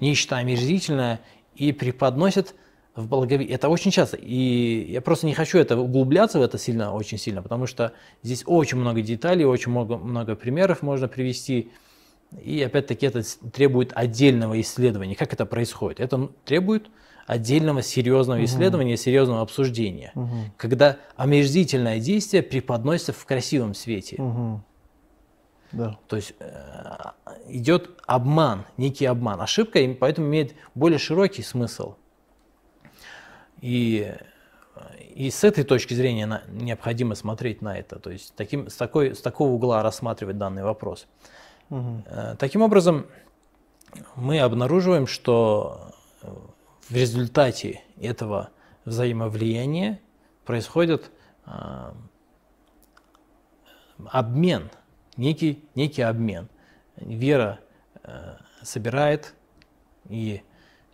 нечто 0.00 0.36
омерзительное 0.36 1.20
и 1.54 1.72
преподносят 1.72 2.54
в 2.96 3.06
благове. 3.08 3.46
Это 3.46 3.68
очень 3.68 3.90
часто. 3.90 4.16
И 4.16 4.90
я 4.90 5.00
просто 5.00 5.26
не 5.26 5.34
хочу 5.34 5.58
это 5.58 5.78
углубляться 5.78 6.38
в 6.38 6.42
это 6.42 6.58
сильно, 6.58 6.92
очень 6.92 7.18
сильно, 7.18 7.42
потому 7.42 7.66
что 7.66 7.92
здесь 8.22 8.42
очень 8.46 8.78
много 8.78 9.02
деталей, 9.02 9.44
очень 9.44 9.70
много, 9.70 9.98
много 9.98 10.34
примеров 10.34 10.82
можно 10.82 11.06
привести. 11.06 11.70
И 12.42 12.60
опять-таки 12.62 13.06
это 13.06 13.22
требует 13.52 13.92
отдельного 13.94 14.60
исследования. 14.60 15.14
Как 15.14 15.32
это 15.32 15.46
происходит? 15.46 16.00
Это 16.00 16.30
требует 16.44 16.88
отдельного 17.26 17.82
серьезного 17.82 18.44
исследования, 18.44 18.96
серьезного 18.96 19.42
обсуждения, 19.42 20.12
угу. 20.14 20.36
когда 20.56 20.96
омерзительное 21.16 21.98
действие 21.98 22.42
преподносится 22.42 23.12
в 23.12 23.24
красивом 23.26 23.74
свете. 23.74 24.16
Угу. 24.16 24.60
Да. 25.72 25.98
То 26.06 26.16
есть 26.16 26.34
э, 26.38 26.46
идет 27.48 27.90
обман, 28.06 28.64
некий 28.76 29.06
обман. 29.06 29.40
Ошибка 29.40 29.80
поэтому 29.98 30.28
имеет 30.28 30.54
более 30.74 30.98
широкий 30.98 31.42
смысл. 31.42 31.94
И, 33.66 34.14
и 35.16 35.28
с 35.28 35.42
этой 35.42 35.64
точки 35.64 35.92
зрения 35.92 36.26
на, 36.26 36.44
необходимо 36.46 37.16
смотреть 37.16 37.62
на 37.62 37.76
это, 37.76 37.98
то 37.98 38.10
есть 38.10 38.32
таким, 38.36 38.70
с, 38.70 38.76
такой, 38.76 39.16
с 39.16 39.20
такого 39.20 39.48
угла 39.48 39.82
рассматривать 39.82 40.38
данный 40.38 40.62
вопрос. 40.62 41.08
Угу. 41.70 42.04
Э, 42.06 42.36
таким 42.38 42.62
образом, 42.62 43.06
мы 44.14 44.38
обнаруживаем, 44.38 45.08
что 45.08 45.90
в 46.88 46.94
результате 46.94 47.82
этого 48.00 48.50
взаимовлияния 48.84 49.98
происходит 50.44 51.10
э, 51.46 51.92
обмен, 54.06 54.70
некий, 55.16 55.64
некий 55.74 56.02
обмен. 56.02 56.48
Вера 56.94 57.58
э, 58.04 58.36
собирает 58.62 59.34
и 60.08 60.42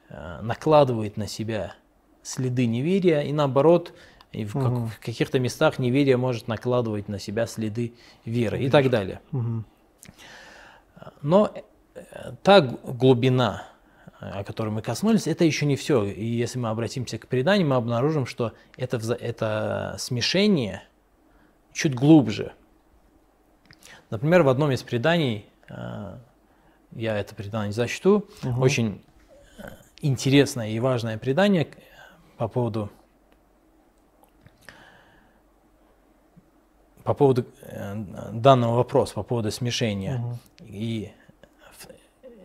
э, 0.08 0.40
накладывает 0.40 1.18
на 1.18 1.26
себя 1.26 1.74
следы 2.22 2.66
неверия, 2.66 3.20
и 3.20 3.32
наоборот, 3.32 3.92
и 4.32 4.44
в, 4.44 4.56
угу. 4.56 4.64
как, 4.64 4.72
в 4.72 5.00
каких-то 5.00 5.38
местах 5.38 5.78
неверие 5.78 6.16
может 6.16 6.48
накладывать 6.48 7.08
на 7.08 7.18
себя 7.18 7.46
следы 7.46 7.94
веры 8.24 8.62
и 8.62 8.70
так 8.70 8.90
далее. 8.90 9.20
Угу. 9.32 9.64
Но 11.22 11.54
та 12.42 12.61
глубина 12.61 13.64
о 14.22 14.44
которой 14.44 14.68
мы 14.68 14.82
коснулись, 14.82 15.26
это 15.26 15.44
еще 15.44 15.66
не 15.66 15.74
все. 15.74 16.04
И 16.04 16.24
если 16.24 16.56
мы 16.56 16.68
обратимся 16.68 17.18
к 17.18 17.26
преданию, 17.26 17.66
мы 17.66 17.74
обнаружим, 17.74 18.24
что 18.24 18.52
это, 18.76 18.98
это 19.14 19.96
смешение 19.98 20.85
чуть 21.72 21.94
глубже. 21.94 22.52
Например, 24.11 24.42
в 24.42 24.48
одном 24.48 24.70
из 24.70 24.82
преданий, 24.85 25.46
э, 25.68 26.16
я 26.92 27.18
это 27.18 27.35
предание 27.35 27.72
зачту, 27.72 28.28
угу. 28.44 28.61
очень 28.61 29.02
э, 29.58 29.70
интересное 30.02 30.70
и 30.70 30.78
важное 30.78 31.18
предание 31.18 31.66
по 32.42 32.48
поводу 32.48 32.90
по 37.05 37.14
поводу 37.14 37.46
э, 37.62 37.94
данного 38.33 38.76
вопроса, 38.76 39.14
по 39.14 39.22
поводу 39.22 39.52
смешения. 39.52 40.18
Угу. 40.18 40.38
И 40.66 41.12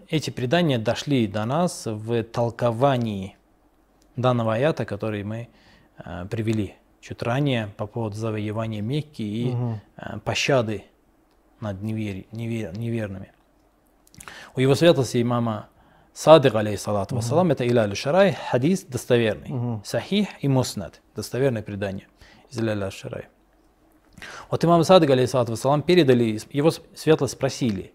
эти 0.08 0.30
предания 0.30 0.78
дошли 0.78 1.26
до 1.26 1.46
нас 1.46 1.88
в 1.88 2.24
толковании 2.24 3.38
данного 4.16 4.54
аята, 4.54 4.86
который 4.86 5.24
мы 5.24 5.48
э, 5.98 6.26
привели 6.30 6.76
чуть 7.02 7.24
ранее 7.24 7.74
по 7.76 7.88
поводу 7.88 8.16
завоевания 8.16 8.84
Мекки 8.84 9.24
и 9.24 9.50
угу. 9.50 9.80
э, 9.98 10.20
пощады 10.20 10.84
над 11.60 11.82
невер, 11.82 12.26
невер, 12.32 12.78
неверными. 12.78 13.32
У 14.56 14.60
его 14.60 14.76
светлости 14.76 15.20
имама 15.20 15.70
Садык, 16.18 16.56
алейхиссалату 16.56 17.14
угу. 17.14 17.22
вассалам, 17.22 17.52
это 17.52 17.68
Иляль 17.68 17.96
Шарай, 17.96 18.36
хадис 18.50 18.86
достоверный, 18.86 19.52
угу. 19.52 19.82
сахих 19.86 20.30
и 20.42 20.48
муснад, 20.48 21.00
достоверное 21.16 21.62
предание 21.62 22.08
из 22.50 22.58
Иляль 22.58 22.92
Шарай. 22.92 23.26
Вот 24.50 24.66
имам 24.66 24.84
Садык, 24.84 25.12
алейхиссалату 25.12 25.52
вассалам, 25.52 25.84
передали, 25.84 26.40
его 26.50 26.72
светлость 26.96 27.34
спросили, 27.34 27.94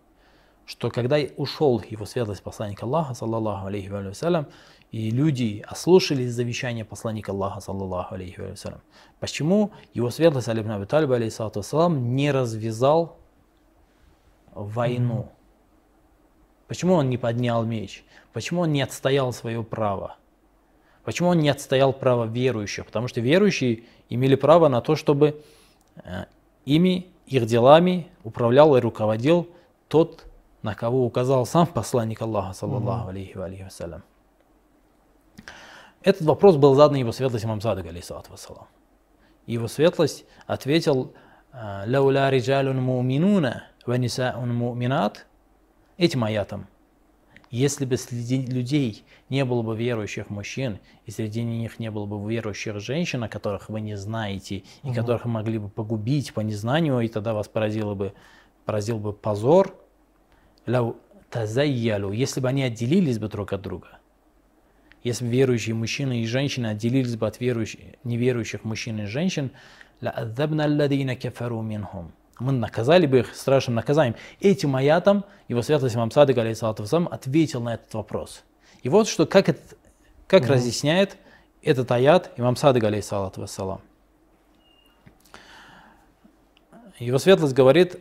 что 0.66 0.88
когда 0.88 1.16
ушел 1.36 1.82
его 1.90 2.06
светлость 2.06 2.44
посланник 2.44 2.84
Аллаха, 2.84 3.14
саллаллаху 3.14 3.66
алейхи 3.66 3.88
вассалям, 3.88 4.46
и 4.92 5.10
люди 5.10 5.64
ослушались 5.66 6.32
завещания 6.32 6.84
посланника 6.84 7.32
Аллаха, 7.32 7.58
саллаллаху 7.58 8.14
алейхи 8.14 8.38
вассалям, 8.38 8.82
почему 9.18 9.72
его 9.94 10.10
светлость 10.10 10.46
алейхиссалату 10.46 11.58
вассалам, 11.58 12.14
не 12.14 12.30
развязал 12.30 13.18
войну? 14.54 15.32
Почему 16.68 16.94
он 16.94 17.10
не 17.10 17.18
поднял 17.18 17.64
меч? 17.64 18.04
Почему 18.32 18.62
он 18.62 18.72
не 18.72 18.82
отстоял 18.82 19.32
свое 19.32 19.62
право? 19.62 20.16
Почему 21.04 21.30
он 21.30 21.38
не 21.38 21.48
отстоял 21.48 21.92
право 21.92 22.24
верующих? 22.24 22.86
Потому 22.86 23.08
что 23.08 23.20
верующие 23.20 23.84
имели 24.08 24.36
право 24.36 24.68
на 24.68 24.80
то, 24.80 24.96
чтобы 24.96 25.42
э, 25.96 26.24
ими, 26.64 27.08
их 27.26 27.46
делами 27.46 28.08
управлял 28.24 28.76
и 28.76 28.80
руководил 28.80 29.48
тот, 29.88 30.24
на 30.62 30.74
кого 30.74 31.04
указал 31.04 31.44
сам 31.44 31.66
посланник 31.66 32.22
Аллаха, 32.22 32.52
саллаллаху 32.52 33.08
алейхи 33.08 33.36
ва 33.36 33.46
алейхи 33.46 33.64
вассалям. 33.64 34.02
Этот 36.02 36.22
вопрос 36.22 36.56
был 36.56 36.74
задан 36.74 36.96
его 36.96 37.12
светлость 37.12 37.44
имам 37.44 37.60
Садык, 37.60 37.86
алейхиссалату 37.86 38.30
вассалам. 38.30 38.66
Его 39.46 39.68
светлость 39.68 40.24
ответил, 40.46 41.12
«Лауля 41.52 42.30
риджалун 42.30 42.80
муминуна 42.80 43.64
ва 43.86 43.94
нисаун 43.94 44.54
муминат» 44.54 45.26
этим 46.02 46.24
аятом. 46.24 46.66
Если 47.50 47.84
бы 47.84 47.96
среди 47.96 48.44
людей 48.44 49.04
не 49.28 49.44
было 49.44 49.62
бы 49.62 49.76
верующих 49.76 50.30
мужчин, 50.30 50.80
и 51.04 51.10
среди 51.10 51.42
них 51.42 51.78
не 51.78 51.90
было 51.90 52.06
бы 52.06 52.32
верующих 52.32 52.80
женщин, 52.80 53.22
о 53.22 53.28
которых 53.28 53.68
вы 53.68 53.80
не 53.80 53.96
знаете, 53.96 54.56
и 54.56 54.88
угу. 54.88 54.94
которых 54.94 55.26
могли 55.26 55.58
бы 55.58 55.68
погубить 55.68 56.34
по 56.34 56.40
незнанию, 56.40 56.98
и 57.00 57.08
тогда 57.08 57.34
вас 57.34 57.48
поразило 57.48 57.94
бы, 57.94 58.14
поразил 58.64 58.98
бы 58.98 59.12
позор, 59.12 59.76
если 62.10 62.40
бы 62.40 62.48
они 62.48 62.62
отделились 62.62 63.18
бы 63.18 63.28
друг 63.28 63.52
от 63.52 63.62
друга, 63.62 63.98
если 65.04 65.24
бы 65.24 65.30
верующие 65.30 65.74
мужчины 65.74 66.22
и 66.22 66.26
женщины 66.26 66.66
отделились 66.66 67.16
бы 67.16 67.26
от 67.26 67.38
верующих, 67.38 67.80
неверующих 68.02 68.64
мужчин 68.64 69.00
и 69.02 69.04
женщин, 69.04 69.52
мы 72.42 72.52
наказали 72.52 73.06
бы 73.06 73.20
их 73.20 73.34
страшным 73.34 73.76
наказанием. 73.76 74.16
Этим 74.40 74.76
аятом 74.76 75.24
его 75.48 75.62
святость 75.62 75.96
имам 75.96 76.10
Садык, 76.10 76.36
алейхиссалату 76.38 76.84
ответил 77.10 77.60
на 77.62 77.74
этот 77.74 77.92
вопрос. 77.94 78.42
И 78.82 78.88
вот 78.88 79.08
что, 79.08 79.26
как, 79.26 79.48
это, 79.48 79.60
как 80.26 80.42
mm-hmm. 80.42 80.48
разъясняет 80.48 81.16
этот 81.62 81.90
аят 81.92 82.32
имам 82.36 82.56
Садык, 82.56 82.84
алейхиссалату 82.84 83.40
вассалам. 83.40 83.80
Его 86.98 87.18
светлость 87.18 87.54
говорит, 87.54 88.00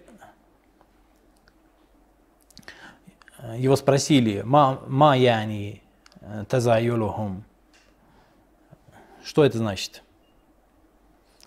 его 3.56 3.75
спросили, 3.75 4.41
ма, 4.41 4.82
ма 4.88 5.17
яни 5.17 5.82
э, 6.19 6.45
тазаюлухум, 6.47 7.43
что 9.23 9.43
это 9.45 9.58
значит? 9.58 10.04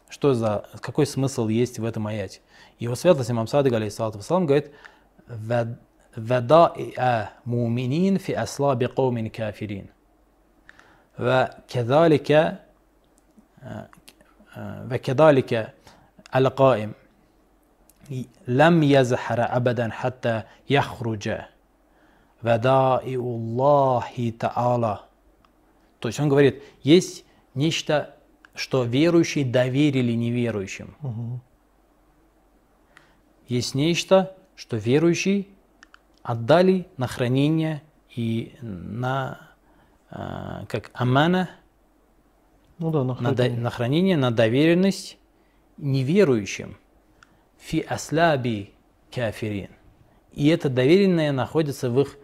Что 0.08 0.34
за, 0.34 0.68
какой 0.80 1.06
смысл 1.06 1.48
есть 1.48 1.78
в 1.78 1.84
этом 1.84 2.06
аяте? 2.06 2.40
Его 2.83 2.95
светлость 2.95 3.31
имам 3.31 3.47
Садык, 3.47 3.73
алейхиссалату 3.73 4.17
вассалам, 4.19 4.45
говорит, 4.45 4.71
ودائع 6.17 7.31
مؤمنين 7.45 8.17
في 8.17 8.43
أصلاب 8.43 8.83
قوم 8.83 9.27
كافرين 9.27 9.87
وكذلك 11.19 12.59
وكذلك 14.91 15.73
القائم 16.35 16.93
لم 18.47 18.83
يزحر 18.83 19.55
أبدا 19.55 19.89
حتى 19.89 20.43
يخرج 20.69 21.41
Вадаиуллахи 22.41 24.31
та'ала. 24.31 24.99
То 25.99 26.07
есть 26.07 26.21
он 26.21 26.29
говорит, 26.29 26.63
есть 26.83 27.25
нечто, 27.53 28.15
что 28.55 28.83
верующие 28.83 29.43
доверили 29.43 30.13
неверующим. 30.13 30.95
Угу. 31.01 31.41
Есть 33.48 33.74
нечто, 33.74 34.36
что 34.56 34.76
верующие 34.76 35.46
отдали 36.22 36.86
на 36.96 37.06
хранение 37.06 37.82
и 38.14 38.54
на 38.62 39.50
э, 40.10 40.64
как 40.68 40.90
амана, 40.94 41.50
ну 42.78 42.90
да, 42.90 43.04
на, 43.04 43.14
хранение. 43.14 43.56
На, 43.56 43.62
на 43.62 43.70
хранение, 43.70 44.16
на 44.16 44.30
доверенность 44.30 45.18
неверующим. 45.76 46.76
Фи 47.58 47.80
аслаби 47.80 48.72
кафирин. 49.12 49.70
И 50.32 50.48
это 50.48 50.68
доверенное 50.68 51.32
находится 51.32 51.90
в 51.90 52.00
их 52.00 52.18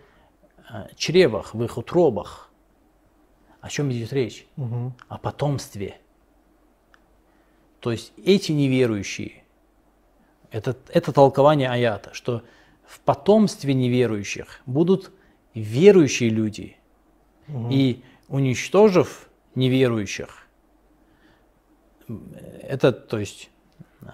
Э, 0.72 0.86
чревах, 0.94 1.52
в 1.52 1.62
их 1.64 1.76
утробах. 1.78 2.50
О 3.60 3.68
чем 3.68 3.90
идет 3.90 4.12
речь? 4.12 4.46
Угу. 4.56 4.92
О 5.08 5.18
потомстве. 5.18 6.00
То 7.80 7.90
есть 7.90 8.12
эти 8.24 8.52
неверующие, 8.52 9.42
это, 10.50 10.76
это 10.88 11.12
толкование 11.12 11.68
аята, 11.68 12.12
что 12.12 12.42
в 12.86 13.00
потомстве 13.00 13.74
неверующих 13.74 14.60
будут 14.66 15.12
верующие 15.54 16.30
люди. 16.30 16.76
Угу. 17.48 17.68
И 17.70 18.02
уничтожив 18.28 19.28
неверующих, 19.54 20.46
это, 22.62 22.92
то 22.92 23.18
есть, 23.18 23.50
э, 24.02 24.06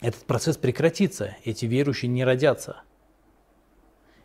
этот 0.00 0.24
процесс 0.24 0.56
прекратится, 0.56 1.36
эти 1.44 1.66
верующие 1.66 2.08
не 2.08 2.24
родятся. 2.24 2.82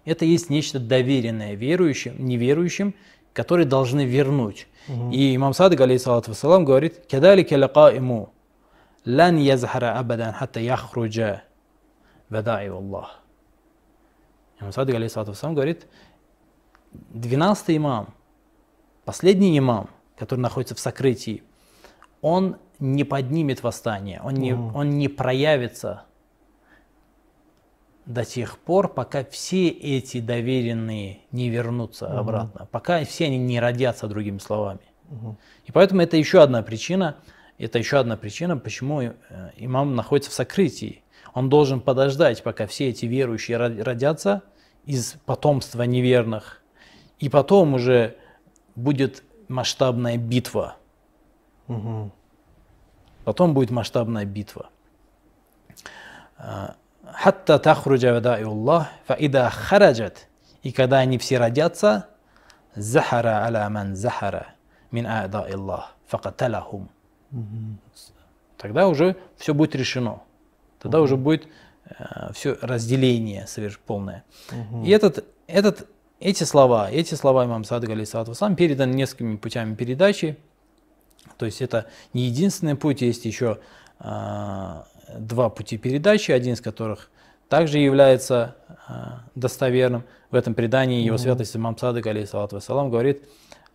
Это 0.06 0.26
есть 0.26 0.50
нечто 0.50 0.80
доверенное 0.80 1.54
верующим, 1.54 2.16
неверующим, 2.24 2.96
которые 3.34 3.68
должны 3.68 4.06
вернуть. 4.06 4.68
Угу. 4.88 5.12
И 5.12 5.36
имам 5.36 5.54
Садык, 5.54 5.80
алейхиссалату 5.82 6.32
вассалам, 6.32 6.66
говорит, 6.66 7.06
«Кадалики 7.08 7.54
лакаиму, 7.54 8.34
лан 9.08 9.38
язхара 9.38 9.98
абадан 9.98 10.34
хатта 10.34 10.60
яхруджа 10.60 11.44
вадаи 12.30 12.68
Аллах». 12.68 13.22
Имам 14.60 14.72
Садык, 14.72 14.96
алейхиссалату 14.96 15.32
вассалам, 15.32 15.56
говорит, 15.56 15.88
двенадцатый 16.92 17.78
имам, 17.78 18.14
последний 19.06 19.58
имам, 19.58 19.90
который 20.18 20.40
находится 20.40 20.76
в 20.76 20.80
сокрытии, 20.80 21.44
он 22.22 22.58
не 22.80 23.04
поднимет 23.04 23.64
восстание, 23.64 24.20
он 24.24 24.34
не, 24.34 24.54
он 24.54 24.90
не 24.90 25.08
проявится 25.08 26.04
до 28.06 28.24
тех 28.24 28.58
пор, 28.58 28.94
пока 28.94 29.24
все 29.26 29.68
эти 29.68 30.22
доверенные 30.22 31.20
не 31.32 31.50
вернутся 31.50 32.08
угу. 32.08 32.18
обратно, 32.18 32.68
пока 32.72 33.04
все 33.04 33.26
они 33.26 33.38
не 33.38 33.60
родятся, 33.60 34.08
другими 34.08 34.40
словами. 34.40 34.82
Угу. 35.10 35.38
И 35.66 35.72
поэтому 35.72 36.02
это 36.02 36.18
еще 36.18 36.42
одна 36.42 36.64
причина, 36.64 37.18
это 37.66 37.80
еще 37.80 37.98
одна 37.98 38.18
причина, 38.18 38.58
почему 38.58 39.02
э, 39.02 39.14
имам 39.58 39.96
находится 39.96 40.32
в 40.32 40.34
сокрытии. 40.34 41.04
Он 41.34 41.50
должен 41.50 41.82
подождать, 41.82 42.44
пока 42.44 42.68
все 42.68 42.90
эти 42.90 43.06
верующие 43.06 43.58
родятся 43.58 44.44
из 44.86 45.16
потомства 45.26 45.84
неверных, 45.84 46.62
и 47.20 47.30
потом 47.30 47.74
уже 47.74 48.18
будет 48.76 49.24
масштабная 49.48 50.18
битва. 50.18 50.78
Угу. 51.68 52.12
Потом 53.24 53.54
будет 53.54 53.72
масштабная 53.72 54.26
битва. 54.26 54.70
А, 56.38 56.76
хатта 57.12 57.60
тахруджа 57.60 58.14
вадаиуллах, 58.14 58.88
фаида 59.06 59.50
хараджат. 59.50 60.28
И 60.64 60.72
когда 60.72 61.00
они 61.00 61.18
все 61.18 61.38
родятся, 61.38 62.08
захара 62.76 63.44
аля 63.46 63.68
ман 63.70 63.96
захара 63.96 64.48
мин 64.92 65.08
а'да 65.08 65.42
Аллах 65.46 65.96
факаталахум. 67.32 67.80
Тогда 68.58 68.88
уже 68.88 69.16
все 69.38 69.54
будет 69.54 69.76
решено. 69.76 70.22
Тогда 70.80 71.02
уже 71.02 71.16
будет 71.16 71.48
э, 71.86 72.32
все 72.34 72.58
разделение 72.62 73.46
полное. 73.86 74.24
И 74.84 74.90
этот, 74.90 75.26
этот, 75.48 75.88
эти 76.20 76.44
слова, 76.44 76.90
эти 76.92 77.14
слова 77.14 77.46
имам 77.46 77.64
Садык 77.64 77.90
алейсалату 77.90 78.34
сам 78.34 78.56
переданы 78.56 78.94
несколькими 78.94 79.38
путями 79.38 79.76
передачи. 79.76 80.38
То 81.38 81.46
есть 81.46 81.62
это 81.62 81.86
не 82.14 82.24
единственный 82.24 82.76
путь, 82.76 83.02
есть 83.02 83.26
еще 83.26 83.60
э, 84.00 84.84
два 85.20 85.50
пути 85.50 85.78
передачи, 85.78 86.32
один 86.32 86.54
из 86.54 86.62
которых 86.62 87.12
также 87.50 87.78
является 87.78 88.56
э, 88.68 88.94
достоверным. 89.36 90.04
В 90.32 90.36
этом 90.36 90.56
предании 90.56 91.04
его 91.04 91.18
святость 91.18 91.56
имам 91.56 91.78
Садык 91.78 92.06
алейсалату 92.08 92.56
вассалам 92.56 92.90
говорит, 92.90 93.24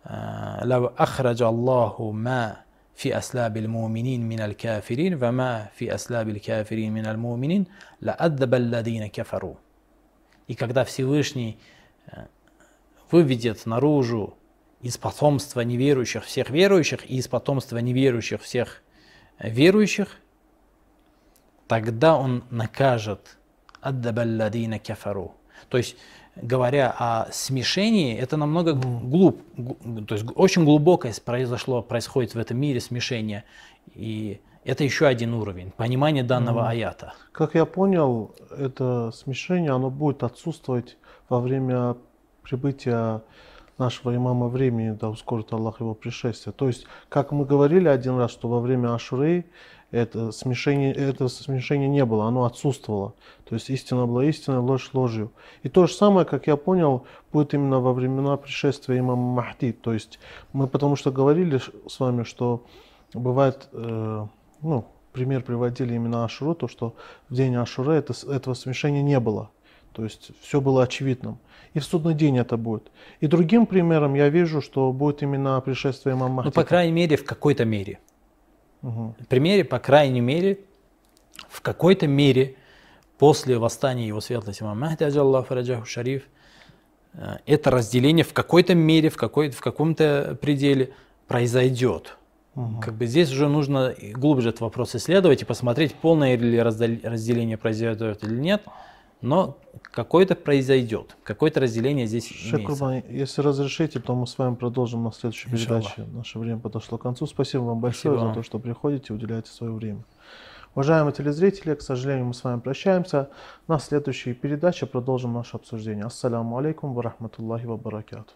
«Лав 0.03 0.93
ахраджа 0.97 1.47
Аллаху 1.47 2.11
ма 2.11 2.62
في 2.94 3.18
أسلاب 3.18 3.56
المؤمنين 3.56 4.28
من 4.28 4.40
الكافرين 4.40 5.24
وما 5.24 5.68
في 5.74 5.94
أسلاب 5.94 6.28
الكافرين 6.28 6.92
من 6.92 7.06
المؤمنين 7.06 7.66
لأذب 8.00 8.54
الذين 8.54 9.06
كفروا. 9.06 9.54
И 10.48 10.54
когда 10.54 10.84
Всевышний 10.84 11.58
э, 12.10 12.26
выведет 13.10 13.66
наружу 13.66 14.36
из 14.80 14.96
потомства 14.96 15.60
неверующих 15.60 16.24
всех 16.24 16.50
верующих 16.50 17.08
и 17.10 17.16
из 17.16 17.28
потомства 17.28 17.78
неверующих 17.78 18.42
всех 18.42 18.82
э, 19.38 19.50
верующих, 19.50 20.16
тогда 21.68 22.16
он 22.16 22.44
накажет 22.50 23.38
аддабалладина 23.80 24.78
кафару. 24.78 25.34
То 25.69 25.77
есть 25.77 25.95
говоря 26.35 26.93
о 26.97 27.31
смешении, 27.31 28.17
это 28.17 28.37
намного 28.37 28.73
глуб, 28.73 29.41
то 30.07 30.15
есть 30.15 30.25
очень 30.35 30.65
глубокое 30.65 31.13
произошло, 31.23 31.81
происходит 31.81 32.35
в 32.35 32.39
этом 32.39 32.57
мире 32.57 32.79
смешение. 32.79 33.43
И 33.93 34.41
это 34.63 34.83
еще 34.83 35.05
один 35.07 35.33
уровень 35.33 35.71
понимания 35.71 36.23
данного 36.23 36.61
mm. 36.61 36.69
аята. 36.69 37.13
Как 37.31 37.55
я 37.55 37.65
понял, 37.65 38.33
это 38.49 39.11
смешение, 39.11 39.71
оно 39.71 39.89
будет 39.89 40.23
отсутствовать 40.23 40.97
во 41.29 41.39
время 41.39 41.97
прибытия 42.43 43.21
нашего 43.77 44.15
имама 44.15 44.47
времени, 44.47 44.91
да 44.91 45.09
ускорит 45.09 45.51
Аллах 45.51 45.79
его 45.79 45.93
пришествие. 45.93 46.53
То 46.53 46.67
есть, 46.67 46.85
как 47.09 47.31
мы 47.31 47.45
говорили 47.45 47.87
один 47.87 48.17
раз, 48.17 48.31
что 48.31 48.47
во 48.47 48.59
время 48.59 48.93
Ашуры 48.93 49.45
это 49.93 50.31
смешение, 50.31 50.91
это 50.91 51.27
смешение 51.27 51.87
не 51.87 52.03
было, 52.03 52.25
оно 52.25 52.45
отсутствовало. 52.45 53.13
То 53.45 53.53
есть 53.53 53.69
истина 53.69 54.07
была 54.07 54.25
истиной, 54.25 54.57
ложь 54.57 54.89
ложью. 54.93 55.31
И 55.61 55.69
то 55.69 55.85
же 55.85 55.93
самое, 55.93 56.25
как 56.25 56.47
я 56.47 56.57
понял, 56.57 57.05
будет 57.31 57.53
именно 57.53 57.79
во 57.79 57.93
времена 57.93 58.35
пришествия 58.37 58.99
имама 58.99 59.21
Махди. 59.21 59.71
То 59.71 59.93
есть 59.93 60.19
мы 60.51 60.67
потому 60.67 60.95
что 60.95 61.11
говорили 61.11 61.61
с 61.87 61.99
вами, 61.99 62.23
что 62.23 62.65
бывает, 63.13 63.69
э, 63.71 64.27
ну, 64.63 64.85
пример 65.11 65.43
приводили 65.43 65.93
именно 65.93 66.25
Ашуру, 66.25 66.55
то 66.55 66.67
что 66.67 66.95
в 67.29 67.35
день 67.35 67.55
Ашуры 67.55 67.93
это, 67.93 68.13
этого 68.27 68.55
смешения 68.55 69.03
не 69.03 69.19
было. 69.19 69.51
То 69.91 70.03
есть 70.03 70.31
все 70.41 70.59
было 70.59 70.81
очевидным. 70.81 71.37
И 71.75 71.79
в 71.79 71.83
судный 71.83 72.15
день 72.15 72.39
это 72.39 72.57
будет. 72.57 72.91
И 73.19 73.27
другим 73.27 73.67
примером 73.67 74.15
я 74.15 74.29
вижу, 74.29 74.59
что 74.59 74.91
будет 74.91 75.21
именно 75.21 75.61
пришествие 75.61 76.15
имама 76.15 76.33
Махди. 76.33 76.47
Ну, 76.47 76.51
по 76.51 76.67
крайней 76.67 76.93
мере, 76.93 77.15
в 77.15 77.25
какой-то 77.25 77.63
мере. 77.63 77.99
Угу. 78.83 79.15
примере, 79.29 79.63
по 79.63 79.79
крайней 79.79 80.21
мере, 80.21 80.59
в 81.49 81.61
какой-то 81.61 82.05
мере 82.05 82.55
после 83.17 83.57
восстания 83.57 84.07
его 84.07 84.21
светлости 84.21 84.61
имама 84.61 84.89
Махди, 84.89 85.03
Аджаллаху 85.03 85.47
Фараджаху 85.47 85.85
Шариф, 85.85 86.23
э, 87.13 87.37
это 87.45 87.71
разделение 87.71 88.25
в 88.25 88.33
какой-то 88.33 88.75
мере, 88.75 89.09
в, 89.09 89.15
какой, 89.15 89.49
в 89.49 89.61
каком-то 89.61 90.37
пределе 90.41 90.93
произойдет. 91.27 92.17
Угу. 92.55 92.81
Как 92.81 92.93
бы 92.95 93.07
здесь 93.07 93.31
уже 93.31 93.47
нужно 93.47 93.95
глубже 94.13 94.49
этот 94.49 94.61
вопрос 94.61 94.95
исследовать 94.95 95.41
и 95.41 95.45
посмотреть, 95.45 95.95
полное 95.95 96.35
ли 96.35 96.61
разделение 96.61 97.57
произойдет 97.57 98.23
или 98.23 98.35
нет. 98.35 98.63
Но 99.23 99.57
какое-то 99.81 100.35
произойдет, 100.35 101.15
какое-то 101.23 101.61
разделение 101.61 102.05
здесь 102.07 102.27
Шейх 102.27 102.69
имеется. 102.69 103.03
если 103.09 103.41
разрешите, 103.41 104.01
то 104.01 104.15
мы 104.15 104.27
с 104.27 104.37
вами 104.37 104.55
продолжим 104.55 105.03
на 105.03 105.13
следующей 105.13 105.49
передаче. 105.49 106.03
Наше 106.11 106.39
время 106.39 106.59
подошло 106.59 106.97
к 106.97 107.03
концу. 107.03 107.25
Спасибо 107.25 107.61
вам 107.61 107.79
большое 107.79 108.15
Спасибо. 108.15 108.33
за 108.33 108.35
то, 108.35 108.43
что 108.43 108.59
приходите 108.59 109.13
и 109.13 109.15
уделяете 109.15 109.49
свое 109.49 109.71
время. 109.71 110.03
Уважаемые 110.75 111.13
телезрители, 111.13 111.73
к 111.73 111.81
сожалению, 111.81 112.25
мы 112.25 112.33
с 112.33 112.43
вами 112.43 112.59
прощаемся. 112.59 113.29
На 113.67 113.79
следующей 113.79 114.33
передаче 114.33 114.87
продолжим 114.87 115.33
наше 115.33 115.55
обсуждение. 115.55 116.03
Ассаляму 116.03 116.57
алейкум 116.57 116.93
ва 116.93 117.03
рахматуллахи 117.03 117.65
ва 117.65 117.77
баракату. 117.77 118.33